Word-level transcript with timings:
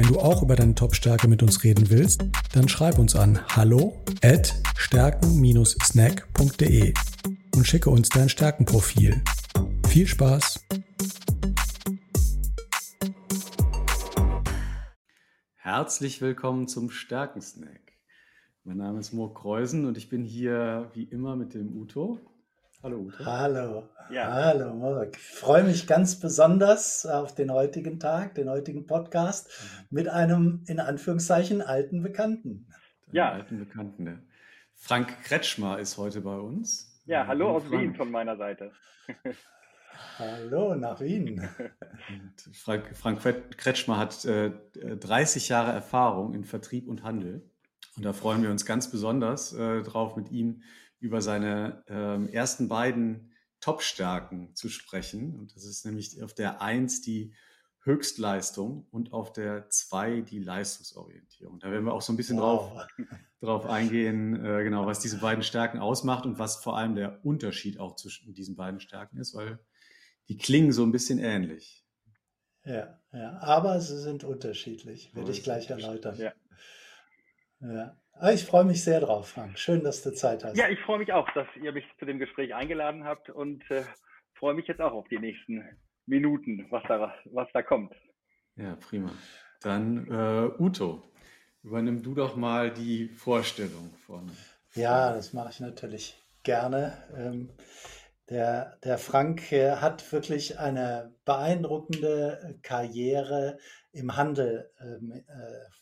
Wenn 0.00 0.08
du 0.08 0.18
auch 0.18 0.42
über 0.42 0.56
deine 0.56 0.74
Top-Stärke 0.74 1.28
mit 1.28 1.42
uns 1.42 1.62
reden 1.62 1.90
willst, 1.90 2.24
dann 2.54 2.70
schreib 2.70 2.98
uns 2.98 3.14
an 3.14 3.38
hallo 3.48 4.02
at 4.22 4.54
stärken-snack.de 4.74 6.94
und 7.54 7.66
schicke 7.66 7.90
uns 7.90 8.08
dein 8.08 8.30
Stärkenprofil. 8.30 9.22
Viel 9.88 10.06
Spaß! 10.06 10.66
Herzlich 15.56 16.22
willkommen 16.22 16.66
zum 16.66 16.88
Stärkensnack. 16.88 17.92
Mein 18.64 18.78
Name 18.78 19.00
ist 19.00 19.12
Mo 19.12 19.28
Kreusen 19.28 19.84
und 19.84 19.98
ich 19.98 20.08
bin 20.08 20.24
hier 20.24 20.90
wie 20.94 21.04
immer 21.04 21.36
mit 21.36 21.52
dem 21.52 21.76
Uto. 21.76 22.18
Hallo 22.82 22.96
Ute. 22.96 23.26
Hallo. 23.26 23.90
Ja. 24.10 24.32
Hallo 24.32 24.72
Mark. 24.74 25.14
Ich 25.14 25.22
freue 25.22 25.64
mich 25.64 25.86
ganz 25.86 26.18
besonders 26.18 27.04
auf 27.04 27.34
den 27.34 27.52
heutigen 27.52 28.00
Tag, 28.00 28.36
den 28.36 28.48
heutigen 28.48 28.86
Podcast 28.86 29.50
mhm. 29.50 29.86
mit 29.90 30.08
einem 30.08 30.64
in 30.66 30.80
Anführungszeichen 30.80 31.60
alten 31.60 32.02
Bekannten. 32.02 32.68
Ja, 33.12 33.32
alten 33.32 33.58
Bekannten. 33.58 34.04
Ne? 34.04 34.22
Frank 34.76 35.14
Kretschmer 35.24 35.78
ist 35.78 35.98
heute 35.98 36.22
bei 36.22 36.38
uns. 36.38 37.02
Ja, 37.04 37.26
hallo 37.26 37.50
aus 37.50 37.64
Frank. 37.64 37.82
Wien 37.82 37.94
von 37.94 38.10
meiner 38.10 38.38
Seite. 38.38 38.72
hallo 40.18 40.74
nach 40.74 41.02
Wien. 41.02 41.46
Frank, 42.54 42.96
Frank, 42.96 43.58
Kretschmer 43.58 43.98
hat 43.98 44.24
äh, 44.24 44.52
30 44.72 45.50
Jahre 45.50 45.72
Erfahrung 45.72 46.32
in 46.32 46.44
Vertrieb 46.44 46.88
und 46.88 47.02
Handel. 47.02 47.42
Und 47.98 48.06
da 48.06 48.14
freuen 48.14 48.42
wir 48.42 48.50
uns 48.50 48.64
ganz 48.64 48.90
besonders 48.90 49.52
äh, 49.52 49.82
drauf, 49.82 50.16
mit 50.16 50.30
ihm 50.30 50.62
über 51.00 51.20
seine 51.22 51.82
ähm, 51.88 52.28
ersten 52.28 52.68
beiden 52.68 53.32
Top-Stärken 53.60 54.54
zu 54.54 54.68
sprechen. 54.68 55.38
Und 55.38 55.54
das 55.56 55.64
ist 55.64 55.84
nämlich 55.84 56.22
auf 56.22 56.34
der 56.34 56.62
Eins 56.62 57.00
die 57.02 57.34
Höchstleistung 57.82 58.86
und 58.90 59.12
auf 59.12 59.32
der 59.32 59.68
Zwei 59.70 60.20
die 60.20 60.38
Leistungsorientierung. 60.38 61.58
Da 61.60 61.70
werden 61.70 61.84
wir 61.84 61.94
auch 61.94 62.02
so 62.02 62.12
ein 62.12 62.16
bisschen 62.16 62.38
wow. 62.38 62.72
drauf, 62.72 62.86
drauf 63.40 63.66
eingehen, 63.66 64.34
äh, 64.44 64.62
genau, 64.64 64.86
was 64.86 65.00
diese 65.00 65.18
beiden 65.18 65.42
Stärken 65.42 65.78
ausmacht 65.78 66.26
und 66.26 66.38
was 66.38 66.56
vor 66.56 66.76
allem 66.76 66.94
der 66.94 67.24
Unterschied 67.24 67.80
auch 67.80 67.96
zwischen 67.96 68.34
diesen 68.34 68.54
beiden 68.54 68.80
Stärken 68.80 69.18
ist, 69.18 69.34
weil 69.34 69.58
die 70.28 70.36
klingen 70.36 70.72
so 70.72 70.82
ein 70.84 70.92
bisschen 70.92 71.18
ähnlich. 71.18 71.86
Ja, 72.64 73.00
ja, 73.12 73.38
aber 73.38 73.80
sie 73.80 73.98
sind 73.98 74.24
unterschiedlich, 74.24 75.14
werde 75.14 75.30
ich 75.30 75.42
gleich 75.42 75.70
erläutern. 75.70 76.16
Ja. 76.18 76.32
ja. 77.60 77.99
Ah, 78.22 78.32
ich 78.32 78.44
freue 78.44 78.64
mich 78.64 78.84
sehr 78.84 79.00
drauf, 79.00 79.30
Frank. 79.30 79.58
Schön, 79.58 79.82
dass 79.82 80.02
du 80.02 80.12
Zeit 80.12 80.44
hast. 80.44 80.58
Ja, 80.58 80.68
ich 80.68 80.78
freue 80.80 80.98
mich 80.98 81.10
auch, 81.10 81.26
dass 81.30 81.46
ihr 81.56 81.72
mich 81.72 81.86
zu 81.98 82.04
dem 82.04 82.18
Gespräch 82.18 82.54
eingeladen 82.54 83.04
habt 83.04 83.30
und 83.30 83.62
äh, 83.70 83.82
freue 84.34 84.52
mich 84.52 84.66
jetzt 84.66 84.82
auch 84.82 84.92
auf 84.92 85.08
die 85.08 85.18
nächsten 85.18 85.64
Minuten, 86.04 86.66
was 86.68 86.82
da, 86.86 87.14
was 87.32 87.48
da 87.54 87.62
kommt. 87.62 87.94
Ja, 88.56 88.76
prima. 88.76 89.10
Dann 89.62 90.06
äh, 90.10 90.62
Uto, 90.62 91.02
übernimm 91.62 92.02
du 92.02 92.14
doch 92.14 92.36
mal 92.36 92.70
die 92.70 93.08
Vorstellung 93.08 93.94
von. 94.04 94.30
Ja, 94.74 95.14
das 95.14 95.32
mache 95.32 95.48
ich 95.52 95.60
natürlich 95.60 96.22
gerne. 96.42 96.92
Ähm, 97.16 97.48
der, 98.28 98.76
der 98.84 98.98
Frank 98.98 99.50
äh, 99.50 99.76
hat 99.76 100.12
wirklich 100.12 100.58
eine 100.58 101.14
beeindruckende 101.24 102.58
Karriere 102.62 103.56
im 103.92 104.14
Handel 104.14 104.70
ähm, 104.78 105.12
äh, 105.12 105.22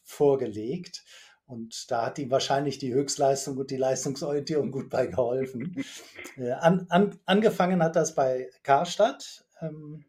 vorgelegt. 0.05 1.03
Und 1.49 1.91
da 1.91 2.05
hat 2.05 2.19
ihm 2.19 2.31
wahrscheinlich 2.31 2.77
die 2.77 2.93
Höchstleistung 2.93 3.57
und 3.57 3.71
die 3.71 3.79
Leistungsorientierung 3.79 4.71
gut 4.71 4.91
bei 4.91 5.07
geholfen. 5.07 5.85
Äh, 6.37 6.53
an, 6.53 6.87
an, 6.89 7.19
angefangen 7.25 7.83
hat 7.83 7.97
das 7.97 8.15
bei 8.15 8.49
Karstadt. 8.63 9.45
Ähm, 9.61 10.05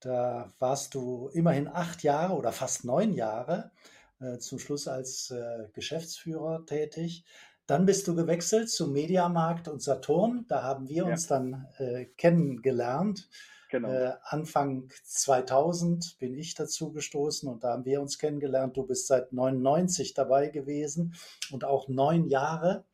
da 0.00 0.52
warst 0.58 0.94
du 0.94 1.28
immerhin 1.32 1.68
acht 1.68 2.02
Jahre 2.02 2.34
oder 2.34 2.50
fast 2.50 2.84
neun 2.84 3.12
Jahre 3.12 3.70
äh, 4.18 4.38
zum 4.38 4.58
Schluss 4.58 4.88
als 4.88 5.30
äh, 5.30 5.68
Geschäftsführer 5.72 6.66
tätig. 6.66 7.24
Dann 7.66 7.86
bist 7.86 8.08
du 8.08 8.16
gewechselt 8.16 8.68
zu 8.68 8.88
Mediamarkt 8.88 9.68
und 9.68 9.80
Saturn. 9.80 10.44
Da 10.48 10.64
haben 10.64 10.88
wir 10.88 11.04
ja. 11.04 11.10
uns 11.10 11.28
dann 11.28 11.68
äh, 11.78 12.06
kennengelernt. 12.16 13.28
Genau. 13.70 13.88
Äh, 13.88 14.14
Anfang 14.24 14.90
2000 15.04 16.18
bin 16.18 16.34
ich 16.34 16.54
dazu 16.54 16.92
gestoßen 16.92 17.48
und 17.48 17.62
da 17.62 17.72
haben 17.72 17.84
wir 17.84 18.00
uns 18.00 18.18
kennengelernt. 18.18 18.76
Du 18.76 18.84
bist 18.84 19.06
seit 19.06 19.32
99 19.32 20.14
dabei 20.14 20.48
gewesen 20.48 21.14
und 21.50 21.64
auch 21.64 21.88
neun 21.88 22.26
Jahre. 22.26 22.84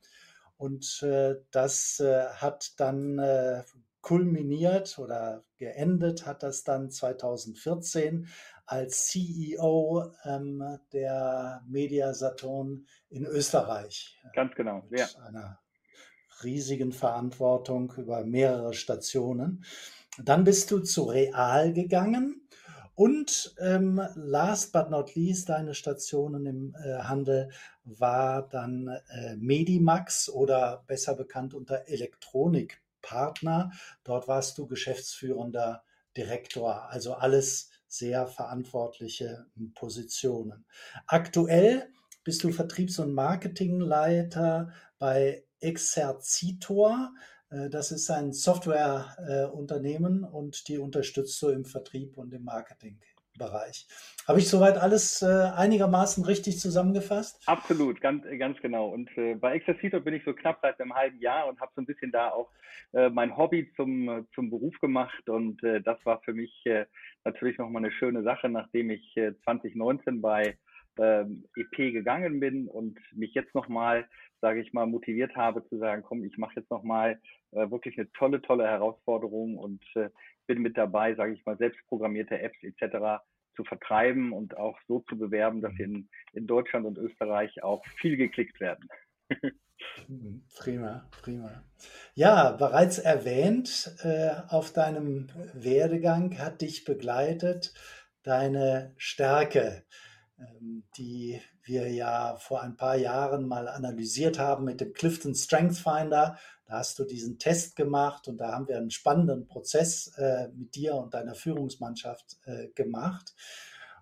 Und 0.59 1.03
äh, 1.03 1.37
das 1.51 2.01
äh, 2.01 2.27
hat 2.27 2.79
dann 2.81 3.19
äh, 3.19 3.63
kulminiert 4.01 4.99
oder 4.99 5.45
geendet 5.59 6.27
hat 6.27 6.43
das 6.43 6.63
dann 6.63 6.91
2014 6.91 8.29
als 8.65 9.07
CEO 9.07 10.13
ähm, 10.25 10.79
der 10.93 11.63
Media 11.67 12.15
Saturn 12.15 12.87
in 13.09 13.25
Österreich. 13.25 14.19
Ganz 14.35 14.55
genau, 14.55 14.85
mit 14.89 15.01
ja. 15.01 15.07
Einer 15.27 15.59
riesigen 16.45 16.93
Verantwortung 16.93 17.93
über 17.97 18.25
mehrere 18.25 18.75
Stationen. 18.75 19.65
Dann 20.23 20.45
bist 20.45 20.71
du 20.71 20.81
zu 20.81 21.05
Real 21.05 21.73
gegangen 21.73 22.47
und 22.97 23.55
ähm, 23.61 24.01
last 24.15 24.73
but 24.73 24.89
not 24.89 25.15
least, 25.15 25.51
deine 25.51 25.75
Stationen 25.75 26.47
im 26.47 26.75
äh, 26.83 26.95
Handel 27.03 27.51
war 27.85 28.49
dann 28.49 28.89
äh, 29.11 29.37
Medimax 29.37 30.31
oder 30.31 30.83
besser 30.87 31.15
bekannt 31.15 31.53
unter 31.53 31.89
Elektronikpartner. 31.89 33.71
Dort 34.03 34.29
warst 34.29 34.57
du 34.57 34.67
geschäftsführender 34.67 35.85
Direktor, 36.17 36.89
also 36.89 37.13
alles 37.13 37.69
sehr 37.87 38.27
verantwortliche 38.27 39.45
Positionen. 39.75 40.65
Aktuell 41.07 41.93
bist 42.25 42.43
du 42.43 42.51
Vertriebs- 42.51 42.99
und 42.99 43.13
Marketingleiter 43.13 44.73
bei 44.99 45.45
Exercitor. 45.61 47.13
Äh, 47.51 47.71
das 47.71 47.93
ist 47.93 48.11
ein 48.11 48.33
Softwareunternehmen 48.33 50.25
äh, 50.25 50.27
und 50.27 50.69
die 50.69 50.79
unterstützt 50.79 51.39
so 51.39 51.51
im 51.51 51.65
Vertrieb 51.65 52.17
und 52.17 52.33
im 52.33 52.45
Marketingbereich. 52.45 53.87
Habe 54.27 54.39
ich 54.39 54.49
soweit 54.49 54.77
alles 54.79 55.23
äh, 55.23 55.27
einigermaßen 55.27 56.25
richtig 56.25 56.59
zusammengefasst? 56.59 57.43
Absolut, 57.47 58.01
ganz, 58.01 58.25
ganz 58.39 58.61
genau. 58.61 58.89
Und 58.89 59.11
bei 59.41 59.55
Exercitor 59.55 60.01
bin 60.01 60.15
ich 60.15 60.25
so 60.25 60.33
knapp 60.33 60.59
seit 60.63 60.81
einem 60.81 60.95
halben 60.95 61.21
Jahr 61.21 61.47
und 61.49 61.61
habe 61.61 61.73
so 61.75 61.83
ein 61.83 61.87
bisschen 61.87 62.13
da 62.13 62.31
auch 62.31 62.51
mein 62.93 63.37
Hobby 63.37 63.71
zum, 63.75 64.27
zum 64.35 64.49
Beruf 64.49 64.79
gemacht. 64.81 65.29
Und 65.29 65.61
das 65.63 65.99
war 66.05 66.23
für 66.23 66.33
mich 66.33 66.65
natürlich 67.25 67.59
nochmal 67.59 67.85
eine 67.85 67.93
schöne 67.93 68.23
Sache, 68.23 68.49
nachdem 68.49 68.91
ich 68.91 69.13
2019 69.45 70.23
bei 70.23 70.57
ähm, 70.99 71.45
EP 71.57 71.93
gegangen 71.93 72.41
bin 72.41 72.69
und 72.69 72.99
mich 73.13 73.35
jetzt 73.35 73.55
nochmal 73.55 74.07
sage 74.41 74.61
ich 74.61 74.73
mal, 74.73 74.87
motiviert 74.87 75.35
habe 75.37 75.67
zu 75.69 75.79
sagen, 75.79 76.03
komm, 76.03 76.25
ich 76.25 76.37
mache 76.39 76.55
jetzt 76.57 76.71
nochmal 76.71 77.21
äh, 77.53 77.71
wirklich 77.71 77.99
eine 77.99 78.11
tolle, 78.13 78.43
tolle 78.43 78.67
Herausforderung 78.67 79.57
und 79.57 79.83
äh, 79.95 80.11
bin 80.47 80.61
mit 80.61 80.77
dabei, 80.77 81.15
sage 81.15 81.33
ich 81.33 81.45
mal, 81.45 81.57
selbstprogrammierte 81.57 82.39
Apps 82.39 82.57
etc. 82.63 83.25
zu 83.57 83.65
vertreiben 83.65 84.33
und 84.33 84.57
auch 84.57 84.79
so 84.87 85.01
zu 85.01 85.19
bewerben, 85.19 85.63
dass 85.63 85.73
in, 85.79 86.09
in 86.33 86.47
Deutschland 86.47 86.87
und 86.87 86.99
Österreich 86.99 87.63
auch 87.63 87.85
viel 88.01 88.17
geklickt 88.17 88.61
werden. 88.61 88.89
Prima, 90.57 91.09
prima. 91.23 91.65
Ja, 92.15 92.53
bereits 92.53 92.99
erwähnt, 92.99 93.95
äh, 94.05 94.31
auf 94.49 94.73
deinem 94.73 95.29
Werdegang 95.53 96.39
hat 96.39 96.63
dich 96.63 96.85
begleitet 96.85 97.75
deine 98.23 98.95
Stärke. 98.97 99.85
Ähm, 100.39 100.85
die 100.99 101.41
wir 101.63 101.91
ja 101.91 102.37
vor 102.37 102.61
ein 102.61 102.77
paar 102.77 102.97
Jahren 102.97 103.47
mal 103.49 103.69
analysiert 103.69 104.39
haben 104.39 104.65
mit 104.65 104.83
dem 104.83 104.93
Clifton 104.93 105.35
Strength 105.35 105.79
Finder. 105.79 106.39
Da 106.67 106.79
hast 106.79 106.99
du 106.99 107.05
diesen 107.05 107.39
Test 107.39 107.75
gemacht 107.75 108.29
und 108.29 108.37
da 108.39 108.53
haben 108.53 108.69
wir 108.69 108.77
einen 108.77 108.91
spannenden 108.91 109.47
Prozess 109.47 110.09
äh, 110.19 110.49
mit 110.49 110.75
dir 110.75 110.95
und 110.97 111.15
deiner 111.15 111.35
Führungsmannschaft 111.35 112.37
äh, 112.45 112.69
gemacht 112.75 113.35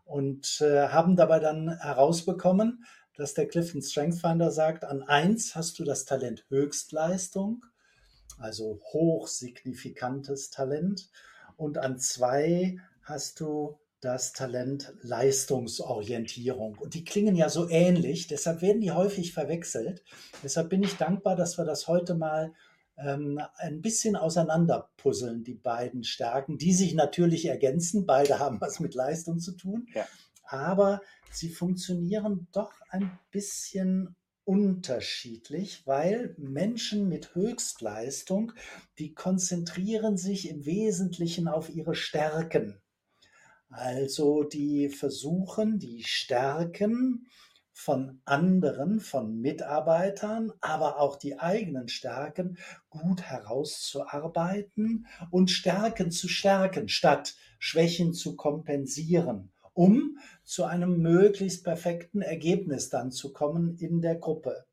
und 0.05 0.61
äh, 0.61 0.89
haben 0.89 1.15
dabei 1.15 1.39
dann 1.39 1.79
herausbekommen, 1.79 2.85
dass 3.17 3.35
der 3.35 3.47
Clifton 3.47 3.83
Strength 3.83 4.21
Finder 4.21 4.51
sagt, 4.51 4.85
an 4.85 5.05
eins 5.05 5.55
hast 5.55 5.79
du 5.79 5.85
das 5.85 6.05
Talent 6.05 6.45
Höchstleistung, 6.49 7.65
also 8.39 8.81
hochsignifikantes 8.93 10.51
Talent 10.51 11.11
und 11.57 11.79
an 11.79 11.99
zwei 12.01 12.79
hast 13.03 13.39
du 13.39 13.79
das 14.05 14.33
Talent 14.33 14.93
Leistungsorientierung. 15.01 16.77
Und 16.79 16.95
die 16.95 17.05
klingen 17.05 17.37
ja 17.37 17.49
so 17.49 17.69
ähnlich, 17.69 18.27
deshalb 18.27 18.61
werden 18.61 18.81
die 18.81 18.93
häufig 18.93 19.33
verwechselt. 19.33 20.05
Deshalb 20.43 20.69
bin 20.69 20.83
ich 20.83 20.97
dankbar, 20.97 21.37
dass 21.37 21.57
wir 21.57 21.65
das 21.65 21.89
heute 21.89 22.15
mal 22.15 22.53
ähm, 22.97 23.41
ein 23.57 23.81
bisschen 23.81 24.15
auseinanderpuzzeln, 24.17 25.43
die 25.43 25.55
beiden 25.55 26.05
Stärken, 26.05 26.59
die 26.59 26.73
sich 26.73 26.95
natürlich 26.95 27.47
ergänzen. 27.47 28.07
Beide 28.07 28.39
haben 28.39 28.61
was 28.61 28.79
mit 28.79 28.95
Leistung 28.95 29.39
zu 29.39 29.53
tun. 29.53 29.87
Ja. 29.95 30.07
Aber 30.45 31.01
sie 31.33 31.49
funktionieren 31.49 32.47
doch 32.53 32.73
ein 32.91 33.19
bisschen 33.31 34.15
unterschiedlich, 34.45 35.87
weil 35.87 36.35
Menschen 36.37 37.09
mit 37.09 37.35
Höchstleistung, 37.35 38.53
die 38.99 39.15
konzentrieren 39.15 40.19
sich 40.19 40.51
im 40.51 40.67
Wesentlichen 40.67 41.49
auf 41.49 41.71
ihre 41.71 41.95
Stärken. 41.95 42.83
Also 43.77 44.45
die 44.45 44.89
versuchen, 44.89 45.79
die 45.81 46.05
Stärken 46.05 47.27
von 47.73 48.21
anderen, 48.25 49.01
von 49.01 49.41
Mitarbeitern, 49.41 50.53
aber 50.61 51.01
auch 51.01 51.17
die 51.17 51.41
eigenen 51.41 51.89
Stärken 51.89 52.57
gut 52.89 53.23
herauszuarbeiten 53.23 55.07
und 55.31 55.51
Stärken 55.51 56.13
zu 56.13 56.29
stärken, 56.29 56.89
statt 56.89 57.35
Schwächen 57.59 58.15
zu 58.15 58.37
kompensieren 58.37 59.51
um 59.75 60.19
zu 60.45 60.65
einem 60.65 61.03
möglichst 61.03 61.65
perfekten 61.65 62.23
Ergebnis 62.23 62.89
dann 62.89 63.11
zu 63.11 63.33
kommen 63.33 63.77
in 63.77 64.01
der 64.01 64.15
Gruppe. 64.15 64.65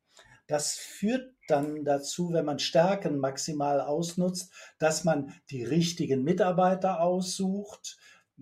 Das 0.47 0.75
führt 0.75 1.33
dann 1.47 1.83
dazu, 1.83 2.31
wenn 2.33 2.45
man 2.45 2.59
Stärken 2.59 3.17
maximal 3.17 3.81
ausnutzt, 3.81 4.53
dass 4.79 5.03
man 5.03 5.33
die 5.49 5.63
richtigen 5.63 6.23
Mitarbeiter 6.23 7.01
aussucht, 7.01 7.97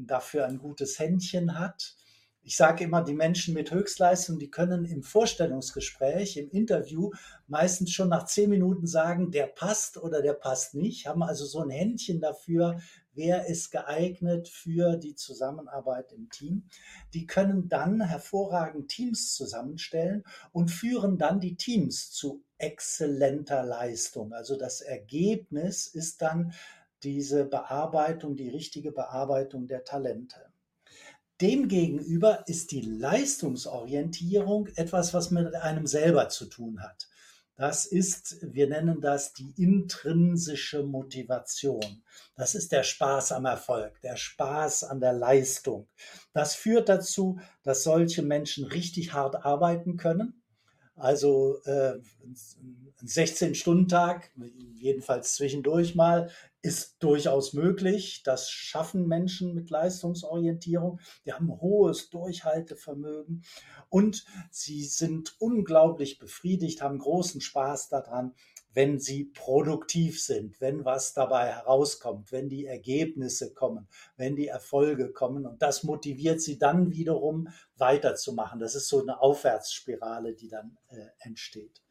dafür 0.08 0.46
ein 0.46 0.58
gutes 0.58 1.00
Händchen 1.00 1.58
hat. 1.58 1.96
Ich 2.42 2.56
sage 2.56 2.86
immer, 2.86 3.04
die 3.04 3.14
Menschen 3.14 3.54
mit 3.54 3.70
Höchstleistung, 3.70 4.40
die 4.40 4.50
können 4.50 4.86
im 4.86 5.04
Vorstellungsgespräch, 5.04 6.38
im 6.38 6.50
Interview 6.50 7.12
meistens 7.48 7.92
schon 7.92 8.10
nach 8.10 8.26
zehn 8.26 8.50
Minuten 8.50 8.88
sagen, 8.88 9.30
der 9.30 9.46
passt 9.46 9.98
oder 9.98 10.22
der 10.22 10.34
passt 10.34 10.74
nicht, 10.74 11.06
haben 11.06 11.22
also 11.22 11.46
so 11.46 11.60
ein 11.60 11.70
Händchen 11.70 12.22
dafür, 12.22 12.80
wer 13.14 13.48
ist 13.48 13.72
geeignet 13.72 14.48
für 14.48 14.96
die 14.96 15.16
Zusammenarbeit 15.16 16.14
im 16.14 16.30
Team. 16.30 16.64
Die 17.14 17.28
können 17.28 17.68
dann 17.68 18.02
hervorragend 18.02 18.88
Teams 18.90 19.36
zusammenstellen 19.36 20.24
und 20.52 20.72
führen 20.72 21.18
dann 21.18 21.40
die 21.40 21.56
Teams 21.56 22.12
zu 22.12 22.44
exzellenter 22.58 23.64
Leistung. 23.64 24.34
Also 24.34 24.58
das 24.58 24.82
Ergebnis 24.82 25.88
ist 25.88 26.22
dann 26.22 26.54
diese 27.04 27.46
Bearbeitung, 27.46 28.36
die 28.36 28.50
richtige 28.50 28.92
Bearbeitung 28.92 29.68
der 29.68 29.84
Talente. 29.84 30.52
Demgegenüber 31.42 32.44
ist 32.48 32.72
die 32.72 32.82
Leistungsorientierung 32.82 34.68
etwas, 34.76 35.14
was 35.14 35.32
mit 35.32 35.56
einem 35.56 35.88
selber 35.88 36.28
zu 36.30 36.46
tun 36.46 36.82
hat. 36.82 37.08
Das 37.56 37.86
ist, 37.86 38.38
wir 38.42 38.70
nennen 38.70 39.02
das 39.02 39.34
die 39.34 39.54
intrinsische 39.58 40.82
Motivation. 40.84 42.04
Das 42.36 42.56
ist 42.56 42.72
der 42.72 42.84
Spaß 42.84 43.34
am 43.34 43.44
Erfolg, 43.44 44.00
der 44.02 44.16
Spaß 44.16 44.86
an 44.86 45.02
der 45.02 45.12
Leistung. 45.12 45.90
Das 46.32 46.56
führt 46.56 46.88
dazu, 46.88 47.40
dass 47.64 47.84
solche 47.84 48.22
Menschen 48.22 48.66
richtig 48.66 49.12
hart 49.12 49.44
arbeiten 49.46 49.98
können. 49.98 50.42
Also 50.96 51.62
äh, 51.66 51.96
ein 51.96 52.36
16-Stunden-Tag, 53.08 54.32
jedenfalls 54.76 55.34
zwischendurch 55.34 55.96
mal, 55.96 56.30
ist 56.62 57.02
durchaus 57.02 57.54
möglich. 57.54 58.24
Das 58.24 58.50
schaffen 58.50 59.08
Menschen 59.08 59.54
mit 59.54 59.70
Leistungsorientierung. 59.70 61.00
Die 61.26 61.34
haben 61.34 61.50
hohes 61.62 62.10
Durchhaltevermögen 62.10 63.44
und 63.90 64.26
sie 64.52 64.84
sind 64.84 65.36
unglaublich 65.40 66.20
befriedigt, 66.20 66.82
haben 66.82 67.00
großen 67.00 67.42
Spaß 67.42 67.90
daran, 67.90 68.34
wenn 68.74 69.00
sie 69.00 69.26
produktiv 69.26 70.22
sind, 70.22 70.62
wenn 70.62 70.86
was 70.86 71.14
dabei 71.14 71.48
herauskommt, 71.48 72.32
wenn 72.32 72.50
die 72.50 72.66
Ergebnisse 72.66 73.54
kommen, 73.54 73.88
wenn 74.16 74.36
die 74.36 74.48
Erfolge 74.48 75.12
kommen. 75.12 75.46
Und 75.46 75.62
das 75.62 75.84
motiviert 75.84 76.42
sie 76.42 76.60
dann 76.60 76.92
wiederum 76.92 77.50
weiterzumachen. 77.78 78.60
Das 78.60 78.76
ist 78.76 78.88
so 78.88 79.02
eine 79.02 79.22
Aufwärtsspirale, 79.22 80.36
die 80.36 80.50
dann 80.50 80.78
äh, 80.90 81.08
entsteht. 81.20 81.82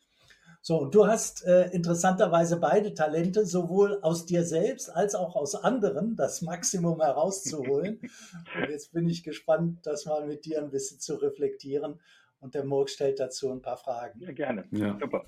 So, 0.68 0.82
und 0.82 0.94
du 0.94 1.06
hast 1.06 1.46
äh, 1.46 1.70
interessanterweise 1.70 2.60
beide 2.60 2.92
Talente, 2.92 3.46
sowohl 3.46 4.02
aus 4.02 4.26
dir 4.26 4.44
selbst 4.44 4.94
als 4.94 5.14
auch 5.14 5.34
aus 5.34 5.54
anderen, 5.54 6.14
das 6.14 6.42
Maximum 6.42 7.00
herauszuholen. 7.00 8.00
und 8.54 8.68
jetzt 8.68 8.92
bin 8.92 9.08
ich 9.08 9.24
gespannt, 9.24 9.78
das 9.86 10.04
mal 10.04 10.26
mit 10.26 10.44
dir 10.44 10.62
ein 10.62 10.70
bisschen 10.70 11.00
zu 11.00 11.14
reflektieren. 11.14 11.98
Und 12.40 12.54
der 12.54 12.66
Murk 12.66 12.90
stellt 12.90 13.18
dazu 13.18 13.50
ein 13.50 13.62
paar 13.62 13.78
Fragen. 13.78 14.20
Ja, 14.20 14.32
gerne. 14.32 14.66
Ja. 14.70 14.98
Super. 15.00 15.24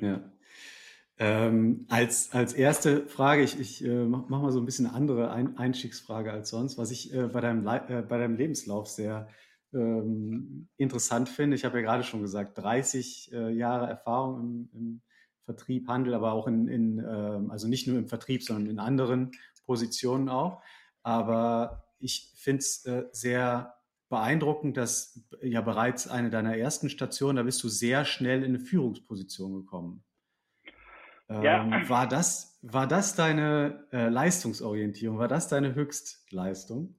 Ja. 0.00 0.30
Ähm, 1.18 1.86
als, 1.88 2.32
als 2.32 2.52
erste 2.52 3.08
Frage, 3.08 3.42
ich, 3.42 3.58
ich 3.58 3.84
äh, 3.84 4.04
mache 4.04 4.26
mach 4.28 4.40
mal 4.40 4.52
so 4.52 4.60
ein 4.60 4.66
bisschen 4.66 4.86
eine 4.86 4.94
andere 4.94 5.32
ein 5.32 5.58
Einstiegsfrage 5.58 6.30
als 6.30 6.50
sonst, 6.50 6.78
was 6.78 6.92
ich 6.92 7.12
äh, 7.12 7.26
bei, 7.26 7.40
deinem, 7.40 7.66
äh, 7.66 8.02
bei 8.02 8.18
deinem 8.18 8.36
Lebenslauf 8.36 8.86
sehr 8.86 9.26
ähm, 9.72 10.68
interessant 10.76 11.28
finde. 11.28 11.56
Ich 11.56 11.64
habe 11.64 11.78
ja 11.78 11.84
gerade 11.84 12.04
schon 12.04 12.22
gesagt, 12.22 12.58
30 12.58 13.32
äh, 13.32 13.50
Jahre 13.50 13.88
Erfahrung 13.88 14.40
im, 14.40 14.70
im, 14.72 15.00
Vertrieb, 15.44 15.88
Handel, 15.88 16.12
aber 16.12 16.32
auch 16.32 16.46
in, 16.46 16.68
in 16.68 16.98
ähm, 16.98 17.50
also 17.50 17.68
nicht 17.68 17.86
nur 17.86 17.96
im 17.96 18.06
Vertrieb, 18.06 18.42
sondern 18.42 18.68
in 18.68 18.78
anderen 18.78 19.30
Positionen 19.64 20.28
auch. 20.28 20.62
Aber 21.02 21.88
ich 21.98 22.34
finde 22.36 22.58
es 22.58 22.84
äh, 22.84 23.04
sehr 23.12 23.78
beeindruckend, 24.10 24.76
dass 24.76 25.26
ja 25.42 25.62
bereits 25.62 26.08
eine 26.08 26.28
deiner 26.28 26.56
ersten 26.56 26.90
Stationen, 26.90 27.36
da 27.36 27.42
bist 27.42 27.62
du 27.62 27.68
sehr 27.68 28.04
schnell 28.04 28.42
in 28.42 28.56
eine 28.56 28.60
Führungsposition 28.60 29.54
gekommen. 29.54 30.04
Ähm, 31.28 31.42
ja. 31.42 31.88
War 31.88 32.06
das, 32.06 32.58
war 32.62 32.86
das 32.86 33.14
deine 33.14 33.86
äh, 33.92 34.08
Leistungsorientierung? 34.08 35.18
War 35.18 35.28
das 35.28 35.48
deine 35.48 35.74
Höchstleistung? 35.74 36.94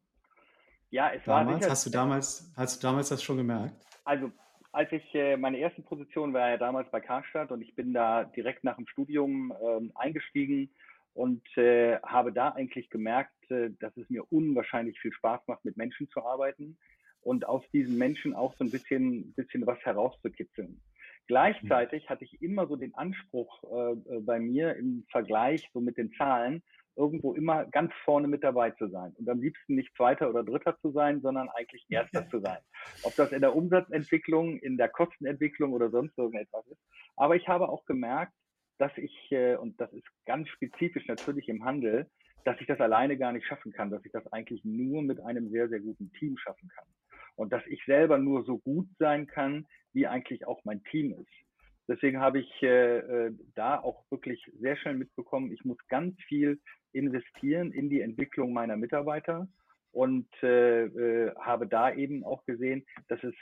Ja, 0.91 1.11
es 1.13 1.23
damals, 1.23 1.47
war 1.47 1.59
sicher, 1.59 1.71
hast 1.71 1.85
du 1.85 1.89
damals, 1.89 2.53
hast 2.55 2.83
du 2.83 2.87
damals 2.87 3.09
das 3.09 3.23
schon 3.23 3.37
gemerkt? 3.37 3.75
Also, 4.05 4.31
als 4.71 4.91
ich 4.91 5.03
äh, 5.13 5.37
meine 5.37 5.57
erste 5.57 5.81
Position 5.81 6.33
war 6.33 6.49
ja 6.49 6.57
damals 6.57 6.89
bei 6.91 6.99
Karstadt 6.99 7.51
und 7.51 7.61
ich 7.61 7.75
bin 7.75 7.93
da 7.93 8.23
direkt 8.23 8.63
nach 8.63 8.75
dem 8.75 8.87
Studium 8.87 9.53
ähm, 9.63 9.91
eingestiegen 9.95 10.69
und 11.13 11.45
äh, 11.57 11.99
habe 12.01 12.31
da 12.31 12.49
eigentlich 12.49 12.89
gemerkt, 12.89 13.33
äh, 13.49 13.71
dass 13.79 13.95
es 13.97 14.09
mir 14.09 14.23
unwahrscheinlich 14.31 14.99
viel 14.99 15.13
Spaß 15.13 15.41
macht, 15.47 15.65
mit 15.65 15.77
Menschen 15.77 16.09
zu 16.09 16.23
arbeiten 16.23 16.77
und 17.21 17.45
aus 17.45 17.63
diesen 17.71 17.97
Menschen 17.97 18.33
auch 18.33 18.55
so 18.57 18.63
ein 18.63 18.71
bisschen, 18.71 19.33
bisschen 19.33 19.65
was 19.67 19.79
herauszukitzeln. 19.79 20.81
Gleichzeitig 21.27 22.09
hatte 22.09 22.25
ich 22.25 22.41
immer 22.41 22.67
so 22.67 22.75
den 22.75 22.95
Anspruch 22.95 23.63
äh, 23.63 24.15
äh 24.15 24.19
bei 24.21 24.39
mir 24.39 24.75
im 24.75 25.05
Vergleich 25.11 25.69
so 25.73 25.79
mit 25.79 25.97
den 25.97 26.11
Zahlen, 26.13 26.63
irgendwo 26.99 27.33
immer 27.33 27.65
ganz 27.65 27.91
vorne 28.03 28.27
mit 28.27 28.43
dabei 28.43 28.71
zu 28.71 28.89
sein 28.89 29.13
und 29.17 29.27
am 29.29 29.39
liebsten 29.39 29.75
nicht 29.75 29.95
Zweiter 29.95 30.29
oder 30.29 30.43
Dritter 30.43 30.77
zu 30.81 30.91
sein, 30.91 31.21
sondern 31.21 31.49
eigentlich 31.49 31.85
Erster 31.89 32.27
zu 32.29 32.41
sein. 32.41 32.59
Ob 33.03 33.15
das 33.15 33.31
in 33.31 33.41
der 33.41 33.55
Umsatzentwicklung, 33.55 34.59
in 34.59 34.77
der 34.77 34.89
Kostenentwicklung 34.89 35.71
oder 35.71 35.89
sonst 35.89 36.17
irgendetwas 36.17 36.67
ist. 36.67 36.81
Aber 37.15 37.35
ich 37.37 37.47
habe 37.47 37.69
auch 37.69 37.85
gemerkt, 37.85 38.33
dass 38.79 38.91
ich, 38.97 39.31
äh, 39.31 39.55
und 39.55 39.79
das 39.79 39.91
ist 39.93 40.07
ganz 40.25 40.49
spezifisch 40.49 41.07
natürlich 41.07 41.47
im 41.47 41.63
Handel, 41.63 42.09
dass 42.43 42.59
ich 42.59 42.67
das 42.67 42.79
alleine 42.79 43.17
gar 43.17 43.31
nicht 43.31 43.45
schaffen 43.45 43.71
kann, 43.71 43.89
dass 43.89 44.03
ich 44.05 44.11
das 44.11 44.25
eigentlich 44.33 44.63
nur 44.63 45.01
mit 45.01 45.19
einem 45.21 45.49
sehr, 45.49 45.69
sehr 45.69 45.79
guten 45.79 46.11
Team 46.13 46.37
schaffen 46.37 46.69
kann. 46.75 46.87
Und 47.35 47.53
dass 47.53 47.65
ich 47.67 47.83
selber 47.85 48.17
nur 48.17 48.43
so 48.43 48.57
gut 48.57 48.87
sein 48.97 49.25
kann, 49.25 49.65
wie 49.93 50.07
eigentlich 50.07 50.45
auch 50.47 50.59
mein 50.65 50.83
Team 50.83 51.13
ist. 51.13 51.48
Deswegen 51.89 52.19
habe 52.19 52.39
ich 52.39 52.61
äh, 52.61 52.97
äh, 52.99 53.31
da 53.55 53.79
auch 53.79 54.05
wirklich 54.11 54.39
sehr 54.59 54.77
schnell 54.77 54.93
mitbekommen, 54.93 55.51
ich 55.51 55.65
muss 55.65 55.79
ganz 55.87 56.15
viel 56.27 56.59
investieren 56.91 57.71
in 57.71 57.89
die 57.89 58.01
Entwicklung 58.01 58.53
meiner 58.53 58.77
Mitarbeiter 58.77 59.47
und 59.91 60.27
äh, 60.43 60.83
äh, 60.83 61.35
habe 61.35 61.65
da 61.67 61.91
eben 61.91 62.23
auch 62.23 62.45
gesehen, 62.45 62.85
dass 63.07 63.23
es 63.23 63.33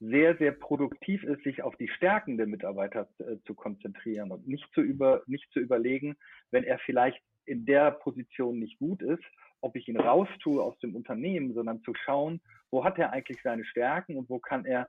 sehr, 0.00 0.36
sehr 0.36 0.50
produktiv 0.50 1.22
ist, 1.22 1.44
sich 1.44 1.62
auf 1.62 1.76
die 1.76 1.88
Stärken 1.88 2.36
der 2.36 2.48
Mitarbeiter 2.48 3.08
äh, 3.18 3.36
zu 3.46 3.54
konzentrieren 3.54 4.32
und 4.32 4.48
nicht 4.48 4.66
zu, 4.74 4.80
über, 4.80 5.22
nicht 5.28 5.48
zu 5.52 5.60
überlegen, 5.60 6.16
wenn 6.50 6.64
er 6.64 6.78
vielleicht 6.80 7.22
in 7.44 7.66
der 7.66 7.92
Position 7.92 8.58
nicht 8.58 8.80
gut 8.80 9.00
ist, 9.00 9.22
ob 9.60 9.76
ich 9.76 9.86
ihn 9.86 9.98
raustue 9.98 10.60
aus 10.60 10.76
dem 10.80 10.96
Unternehmen, 10.96 11.54
sondern 11.54 11.82
zu 11.82 11.94
schauen, 11.94 12.40
wo 12.72 12.84
hat 12.84 12.98
er 12.98 13.12
eigentlich 13.12 13.40
seine 13.44 13.64
Stärken 13.64 14.16
und 14.16 14.28
wo 14.28 14.40
kann 14.40 14.64
er 14.64 14.88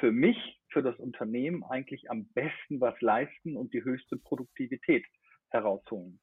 für 0.00 0.12
mich, 0.12 0.60
für 0.70 0.82
das 0.82 0.98
Unternehmen 0.98 1.64
eigentlich 1.64 2.10
am 2.10 2.26
besten 2.34 2.80
was 2.80 3.00
leisten 3.00 3.56
und 3.56 3.72
die 3.72 3.84
höchste 3.84 4.16
Produktivität 4.16 5.04
herausholen. 5.50 6.12
Mhm. 6.12 6.18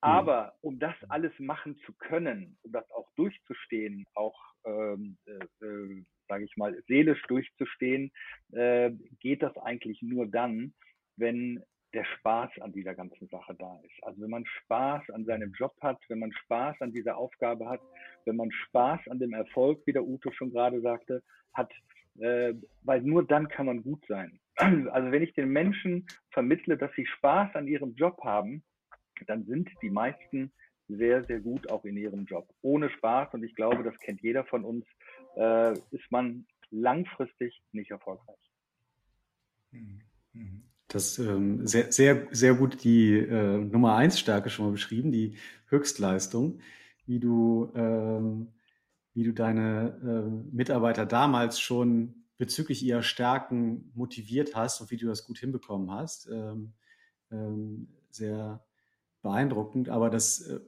Aber 0.00 0.54
um 0.60 0.78
das 0.78 0.94
alles 1.08 1.32
machen 1.38 1.76
zu 1.84 1.92
können, 1.94 2.58
um 2.62 2.72
das 2.72 2.88
auch 2.90 3.10
durchzustehen, 3.16 4.06
auch, 4.14 4.38
ähm, 4.64 5.18
äh, 5.26 5.64
äh, 5.66 6.04
sage 6.28 6.44
ich 6.44 6.56
mal, 6.56 6.80
seelisch 6.86 7.22
durchzustehen, 7.28 8.12
äh, 8.52 8.92
geht 9.20 9.42
das 9.42 9.56
eigentlich 9.58 10.00
nur 10.02 10.26
dann, 10.26 10.72
wenn 11.16 11.62
der 11.92 12.04
Spaß 12.04 12.50
an 12.60 12.72
dieser 12.72 12.94
ganzen 12.94 13.26
Sache 13.28 13.54
da 13.58 13.80
ist. 13.84 14.04
Also 14.04 14.22
wenn 14.22 14.30
man 14.30 14.46
Spaß 14.46 15.10
an 15.10 15.24
seinem 15.24 15.52
Job 15.52 15.74
hat, 15.80 15.98
wenn 16.08 16.20
man 16.20 16.32
Spaß 16.32 16.80
an 16.80 16.92
dieser 16.92 17.16
Aufgabe 17.16 17.68
hat, 17.68 17.80
wenn 18.24 18.36
man 18.36 18.52
Spaß 18.52 19.00
an 19.08 19.18
dem 19.18 19.32
Erfolg, 19.32 19.82
wie 19.86 19.92
der 19.92 20.04
Uto 20.04 20.30
schon 20.30 20.52
gerade 20.52 20.80
sagte, 20.80 21.22
hat, 21.52 21.72
äh, 22.18 22.54
weil 22.82 23.02
nur 23.02 23.26
dann 23.26 23.48
kann 23.48 23.66
man 23.66 23.82
gut 23.82 24.04
sein. 24.08 24.40
Also 24.92 25.10
wenn 25.10 25.22
ich 25.22 25.32
den 25.32 25.48
Menschen 25.48 26.06
vermittle, 26.30 26.76
dass 26.76 26.90
sie 26.94 27.06
Spaß 27.06 27.54
an 27.54 27.66
ihrem 27.66 27.94
Job 27.94 28.18
haben, 28.22 28.62
dann 29.26 29.44
sind 29.44 29.70
die 29.82 29.90
meisten 29.90 30.52
sehr, 30.88 31.24
sehr 31.24 31.40
gut 31.40 31.70
auch 31.70 31.84
in 31.84 31.96
ihrem 31.96 32.24
Job. 32.24 32.48
Ohne 32.62 32.90
Spaß, 32.90 33.32
und 33.34 33.44
ich 33.44 33.54
glaube, 33.54 33.82
das 33.82 33.98
kennt 34.00 34.20
jeder 34.22 34.44
von 34.44 34.64
uns, 34.64 34.84
äh, 35.36 35.72
ist 35.90 36.10
man 36.10 36.46
langfristig 36.70 37.62
nicht 37.72 37.90
erfolgreich. 37.90 38.38
Das 40.88 41.18
ähm, 41.18 41.66
sehr, 41.66 41.92
sehr, 41.92 42.26
sehr 42.32 42.54
gut 42.54 42.82
die 42.82 43.16
äh, 43.16 43.58
Nummer 43.58 43.96
eins 43.96 44.18
Stärke 44.18 44.50
schon 44.50 44.66
mal 44.66 44.72
beschrieben, 44.72 45.12
die 45.12 45.36
Höchstleistung, 45.68 46.60
wie 47.06 47.20
du, 47.20 47.70
ähm, 47.76 48.48
wie 49.20 49.24
du 49.24 49.34
deine 49.34 50.00
äh, 50.02 50.54
Mitarbeiter 50.56 51.04
damals 51.04 51.60
schon 51.60 52.24
bezüglich 52.38 52.82
ihrer 52.82 53.02
Stärken 53.02 53.92
motiviert 53.94 54.56
hast 54.56 54.80
und 54.80 54.90
wie 54.90 54.96
du 54.96 55.06
das 55.06 55.26
gut 55.26 55.38
hinbekommen 55.38 55.90
hast. 55.90 56.26
Ähm, 56.32 56.72
ähm, 57.30 57.88
sehr 58.08 58.64
beeindruckend, 59.20 59.90
aber 59.90 60.08
das 60.08 60.40
äh, 60.40 60.60